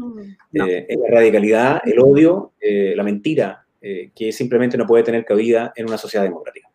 [0.52, 5.24] Eh, es la radicalidad, el odio, eh, la mentira, eh, que simplemente no puede tener
[5.24, 6.70] cabida en una sociedad democrática.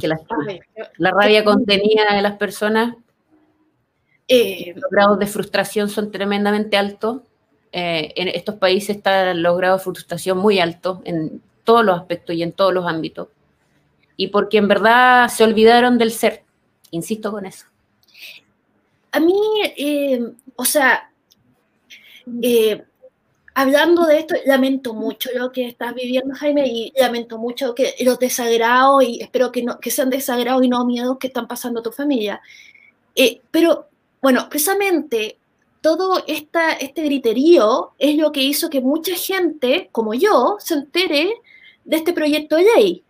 [0.00, 0.16] Que la,
[0.98, 2.94] la rabia contenida de las personas,
[4.28, 7.20] los grados de frustración son tremendamente altos
[7.76, 12.36] eh, en estos países están los grados de frustración muy altos en todos los aspectos
[12.36, 13.26] y en todos los ámbitos.
[14.16, 16.44] Y porque en verdad se olvidaron del ser.
[16.92, 17.66] Insisto con eso.
[19.10, 19.34] A mí,
[19.76, 21.10] eh, o sea,
[22.42, 22.84] eh,
[23.56, 28.20] hablando de esto, lamento mucho lo que estás viviendo, Jaime, y lamento mucho que los
[28.20, 31.82] desagrados, y espero que, no, que sean desagrados y no miedos que están pasando a
[31.82, 32.40] tu familia.
[33.50, 33.88] pero,
[34.24, 35.36] bueno, precisamente
[35.82, 41.42] todo esta, este griterío es lo que hizo que mucha gente, como yo, se entere
[41.84, 43.04] de este proyecto de ley.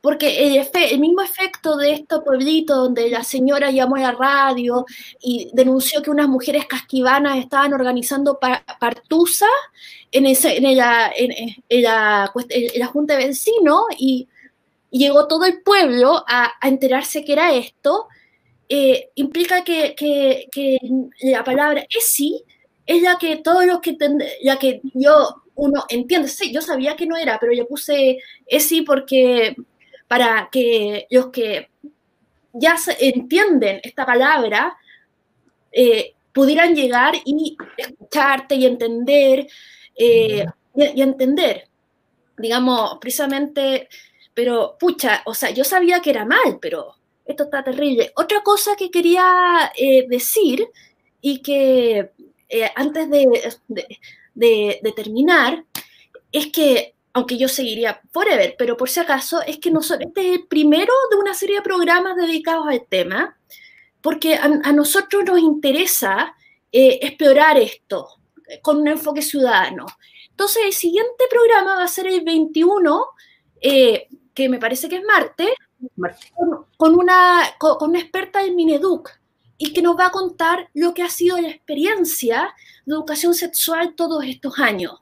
[0.00, 4.86] Porque el, el mismo efecto de este pueblito donde la señora llamó a la radio
[5.20, 8.38] y denunció que unas mujeres casquivanas estaban organizando
[8.80, 9.48] partusa
[10.10, 12.32] en, ese, en, la, en, la,
[12.90, 14.26] Junta de Vecinos y,
[14.90, 18.08] llegó todo el pueblo a, a enterarse que era esto
[18.68, 19.94] eh, implica que,
[21.20, 22.42] la palabra sí
[22.86, 23.96] es la que todos los que,
[24.42, 28.18] ya que yo, uno entiende, sí, yo sabía que no era, pero yo puse
[28.58, 29.56] sí porque
[30.08, 31.68] para que los que
[32.52, 34.76] ya entienden esta palabra
[35.72, 39.46] eh, pudieran llegar y escucharte y entender,
[39.94, 40.44] eh,
[40.74, 41.68] y, entender,
[42.36, 43.88] digamos, precisamente,
[44.34, 46.95] pero pucha, o sea, yo sabía que era mal, pero
[47.26, 48.12] esto está terrible.
[48.16, 50.68] Otra cosa que quería eh, decir
[51.20, 52.12] y que
[52.48, 55.64] eh, antes de, terminar
[56.30, 60.46] es que, aunque yo seguiría forever, pero por si acaso, es que este es el
[60.46, 63.36] primero de una serie de programas dedicados al tema,
[64.00, 66.34] porque a, nosotros nos interesa
[66.70, 68.08] eh, explorar esto
[68.62, 69.86] con un enfoque ciudadano.
[70.30, 73.06] Entonces, el siguiente programa va a ser el 21,
[73.60, 75.48] que me parece que es martes,
[76.76, 79.10] con, una, con, una experta del Mineduc
[79.58, 82.54] y que nos va a contar lo que ha sido la experiencia
[82.84, 85.00] de educación sexual todos estos años.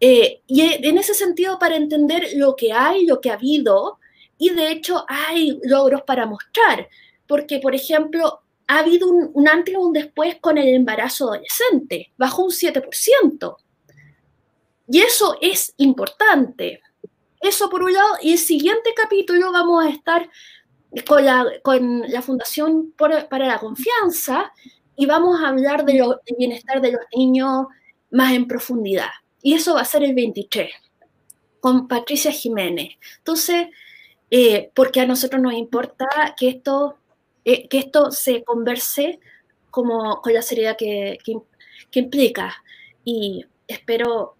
[0.00, 3.98] Eh, y en ese sentido, para entender lo que hay, lo que ha habido,
[4.38, 6.88] y de hecho hay logros para mostrar,
[7.26, 12.12] porque, por ejemplo, ha habido un, un antes y un después con el embarazo adolescente,
[12.16, 13.56] bajó un 7%.
[14.88, 16.80] Y eso es importante.
[17.44, 18.14] Eso por un lado.
[18.22, 20.30] Y el siguiente capítulo vamos a estar
[21.06, 24.50] con la, con la Fundación para la Confianza
[24.96, 26.02] y vamos a hablar del
[26.38, 27.66] bienestar de los niños
[28.10, 29.10] más en profundidad.
[29.42, 30.70] Y eso va a ser el 23,
[31.60, 32.92] con Patricia Jiménez.
[33.18, 33.66] Entonces,
[34.30, 36.96] eh, porque a nosotros nos importa que esto,
[37.44, 39.20] eh, que esto se converse
[39.70, 42.54] como, con la seriedad que, que, implica.
[43.04, 44.36] Y espero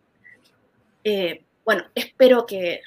[1.02, 2.80] eh, bueno, espero que...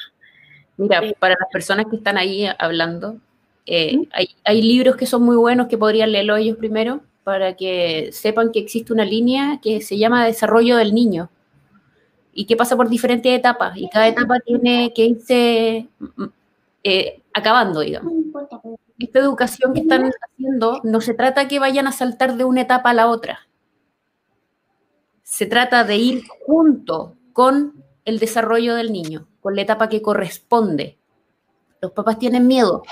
[0.78, 3.18] Mira, eh, para las personas que están ahí hablando,
[3.66, 4.08] eh,
[4.46, 8.60] hay, libros que son muy buenos que podrían leerlo ellos primero para que sepan que
[8.60, 11.30] existe una línea que se llama desarrollo del niño
[12.32, 16.24] y que pasa por diferentes etapas y cada etapa tiene que irse mm,
[16.84, 18.14] eh, acabando, digamos.
[18.98, 22.92] Esta educación que están haciendo no se trata que vayan a saltar de una etapa
[22.92, 23.48] a la otra.
[25.24, 30.98] Se trata de ir junto con el desarrollo del niño, con la etapa que corresponde.
[31.82, 32.84] Los papás tienen miedo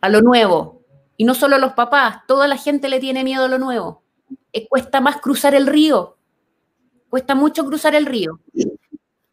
[0.00, 0.82] a lo nuevo.
[1.16, 4.02] Y no solo los papás, toda la gente le tiene miedo a lo nuevo.
[4.52, 6.18] Eh, cuesta más cruzar el río.
[7.08, 8.40] cuesta mucho cruzar el río,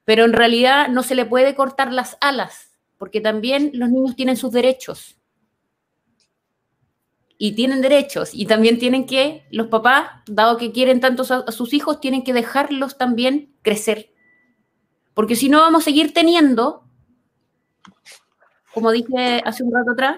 [0.04, 4.38] pero en realidad no se le puede cortar las alas, porque también los niños tienen
[4.38, 5.18] sus derechos.
[7.38, 11.74] Y tienen derechos, y también tienen que, los papás, dado que quieren tanto a sus
[11.74, 14.12] hijos, tienen que dejarlos también crecer.
[15.20, 16.86] Porque si no, vamos a seguir teniendo,
[18.74, 20.18] como dije hace un rato atrás,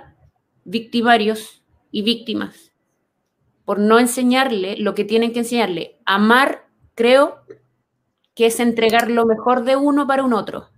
[0.64, 2.72] victimarios y víctimas
[3.66, 5.99] por no enseñarle lo que tienen que enseñarle.
[6.06, 7.39] Amar, creo,
[8.36, 10.70] que es entregar lo mejor de uno para un otro.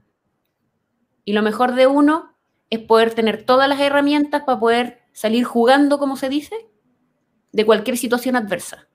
[1.26, 2.34] Y lo mejor de uno
[2.70, 6.56] es poder tener todas las herramientas para poder salir jugando, como se dice,
[7.52, 8.88] de cualquier situación adversa.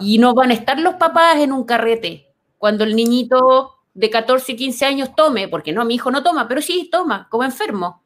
[0.00, 4.56] Y no van a estar los papás en un carrete cuando el niñito de 14,
[4.56, 8.02] 15 años tome, porque no, mi hijo no toma, pero sí toma, como enfermo.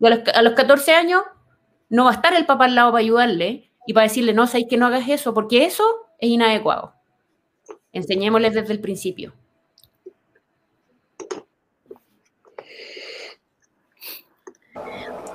[0.00, 1.22] Y a los, a los 14 años
[1.90, 4.68] no va a estar el papá al lado para ayudarle y para decirle, no, sabéis
[4.68, 5.84] que no hagas eso, porque eso
[6.18, 6.94] es inadecuado.
[7.92, 9.34] Enseñémosles desde el principio.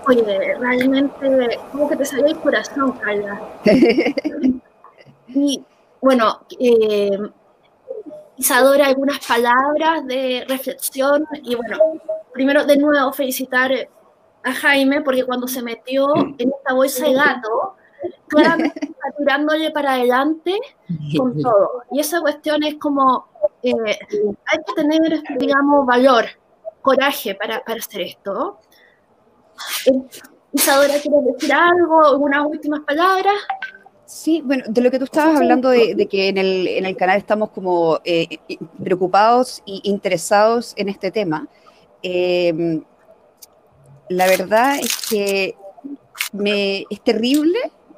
[0.08, 3.40] Oye, realmente, como que te salió el corazón, Carla.
[5.28, 5.64] y
[6.02, 7.18] bueno, eh,
[8.38, 11.26] Isadora, algunas palabras de reflexión.
[11.44, 11.78] Y bueno,
[12.34, 13.72] primero de nuevo felicitar
[14.44, 17.76] a Jaime, porque cuando se metió en esta bolsa de gato,
[18.28, 20.58] claramente está tirándole para adelante
[21.18, 21.84] con todo.
[21.92, 23.28] Y esa cuestión es como,
[23.62, 26.26] eh, hay que tener, digamos, valor,
[26.82, 28.60] coraje para, para hacer esto.
[29.86, 30.02] Eh,
[30.52, 32.06] Isadora, ¿quieres decir algo?
[32.06, 33.36] ¿Algunas últimas palabras?
[34.06, 37.18] Sí, bueno, de lo que tú estabas hablando de, que en el, en el, canal
[37.18, 38.28] estamos como eh,
[38.84, 41.48] preocupados e interesados en este tema.
[44.10, 45.56] la verdad es que
[46.34, 47.58] me, es terrible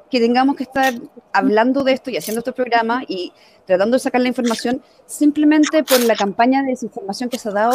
[0.10, 0.94] que tengamos que estar
[1.34, 3.34] hablando de esto y haciendo estos programas y
[3.66, 7.74] tratando de sacar la información simplemente por la campaña de desinformación que se ha dado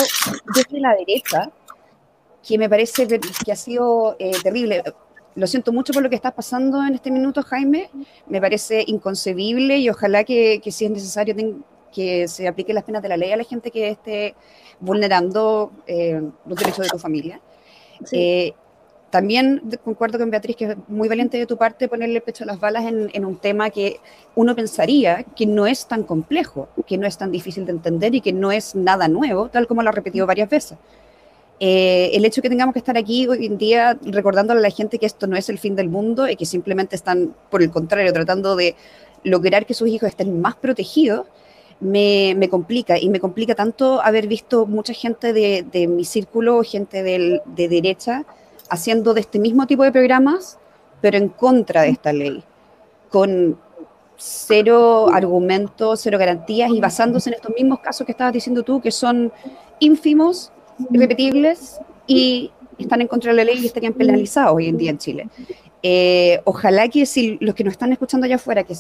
[0.55, 1.51] desde la derecha,
[2.47, 4.83] que me parece que ha sido eh, terrible.
[5.37, 7.91] Lo siento mucho por lo que está pasando en este minuto, Jaime.
[8.27, 11.35] Me parece inconcebible y ojalá que, que si es necesario
[11.93, 14.35] que se aplique las penas de la ley a la gente que esté
[14.81, 17.41] vulnerando eh, los derechos de tu familia.
[18.13, 18.55] Eh,
[19.11, 22.47] también concuerdo con Beatriz que es muy valiente de tu parte ponerle el pecho a
[22.47, 23.99] las balas en, un tema que
[24.37, 28.21] uno pensaría que no es tan complejo, que no es tan difícil de entender y
[28.21, 30.79] que no es nada nuevo, tal como lo ha repetido varias veces.
[31.61, 34.71] Eh, el hecho de que tengamos que estar aquí hoy en día recordándole a la
[34.71, 37.71] gente que esto no es el fin del mundo y que simplemente están, por el
[37.71, 38.77] contrario, tratando de
[39.25, 41.27] lograr que sus hijos estén más protegidos,
[41.81, 42.99] me, complica.
[42.99, 48.25] Y me complica tanto haber visto mucha gente de, mi círculo, gente de derecha,
[48.71, 50.59] haciendo de este mismo tipo de programas,
[51.01, 52.43] pero en contra de esta ley,
[53.11, 53.59] con
[54.17, 58.91] cero argumentos, cero garantías y basándose en estos mismos casos que estabas diciendo tú, que
[58.91, 59.33] son
[59.81, 60.53] ínfimos,
[60.91, 64.99] irrepetibles y están en contra de la ley y estarían penalizados hoy en día en
[64.99, 65.29] Chile.
[65.83, 68.75] Eh, ojalá que si los que nos están escuchando allá afuera, que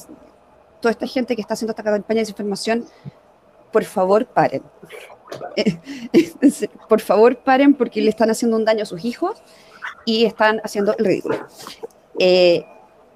[0.80, 2.84] toda esta gente que está haciendo esta campaña de desinformación,
[3.72, 4.62] por favor paren.
[6.88, 9.42] por favor paren porque le están haciendo un daño a sus hijos
[10.05, 11.46] y están haciendo el ridículo.
[12.18, 12.64] Eh,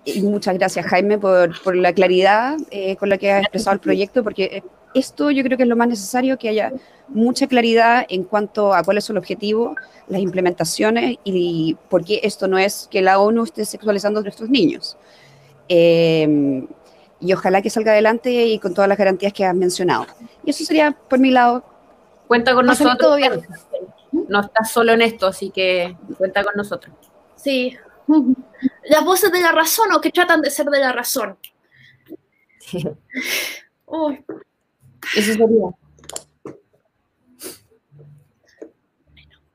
[0.05, 3.81] y muchas gracias, Jaime, por, por la claridad eh, con la que has expresado el
[3.81, 4.63] proyecto, porque
[4.95, 6.73] esto yo creo que es lo más necesario, que haya
[7.09, 9.77] mucha claridad en cuanto a cuáles son los objetivos,
[10.09, 14.49] las implementaciones y por qué esto no es que la ONU esté sexualizando a nuestros
[14.49, 14.97] niños.
[15.69, 16.67] Eh,
[17.21, 20.07] y ojalá que salga adelante y con todas las garantías que has mencionado.
[20.45, 21.65] Y eso sería por mi lado.
[22.27, 22.99] Cuenta con nosotros.
[22.99, 23.43] Todo bien
[24.29, 26.95] no estás solo en esto, así que cuenta con nosotros.
[27.37, 27.77] Sí.
[28.85, 31.37] Las voces de la razón o que tratan de ser de la razón.
[32.59, 32.87] Sí.
[35.17, 35.69] Eso sería.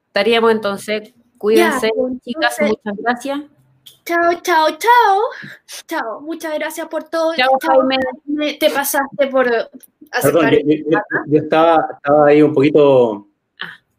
[0.07, 1.13] Estaríamos entonces.
[1.37, 1.89] Cuídense,
[2.23, 3.39] chicas, muchas gracias.
[4.05, 5.19] Chao, chao, chao.
[5.87, 7.33] Chao, muchas gracias por todo.
[7.35, 8.57] Chao, Jaime.
[8.59, 9.47] Te pasaste por
[10.11, 10.53] aceptar.
[11.27, 13.29] yo, estaba, estaba ahí un poquito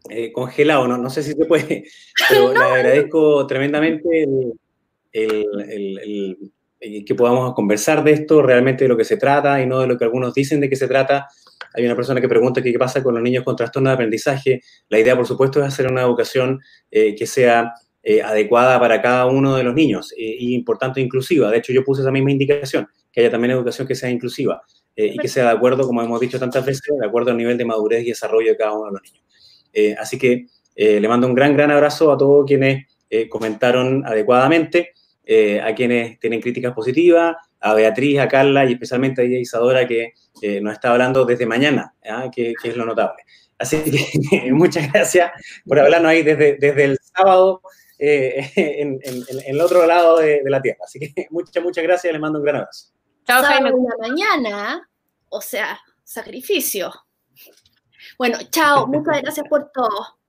[0.09, 0.97] eh, congelado, ¿no?
[0.97, 1.85] no sé si se puede,
[2.29, 4.27] pero le agradezco tremendamente
[5.13, 6.37] el,
[7.05, 9.97] que podamos conversar de esto, realmente de lo que se trata y no de lo
[9.97, 11.27] que algunos dicen de que se trata.
[11.73, 14.61] Hay una persona que pregunta qué pasa con los niños con trastorno de aprendizaje.
[14.89, 16.59] La idea, por supuesto, es hacer una educación
[16.89, 21.49] eh, que sea eh, adecuada para cada uno de los niños y importante inclusiva.
[21.49, 24.61] De hecho, yo puse esa misma indicación, que haya también educación que sea inclusiva
[24.95, 27.65] y que sea de acuerdo, como hemos dicho tantas veces, de acuerdo al nivel de
[27.65, 29.21] madurez y desarrollo de cada uno de los niños.
[29.73, 34.05] Eh, así que eh, le mando un gran, gran abrazo a todos quienes eh, comentaron
[34.05, 34.93] adecuadamente,
[35.63, 40.13] a quienes tienen críticas positivas a Beatriz, a Carla y especialmente a Isadora que
[40.61, 42.29] nos está hablando desde mañana, ¿ah?
[42.33, 43.23] que, es lo notable.
[43.57, 45.31] Así que muchas gracias
[45.65, 47.61] por hablarnos ahí desde, desde el sábado
[48.03, 48.99] eh, en,
[49.45, 50.79] el otro lado de, la Tierra.
[50.83, 52.91] Así que muchas, muchas gracias y les mando un gran abrazo.
[53.25, 53.69] Chao, Jaime.
[53.69, 54.89] la mañana,
[55.29, 56.91] o sea, sacrificio.
[58.17, 60.20] Bueno, chao, muchas gracias por todo.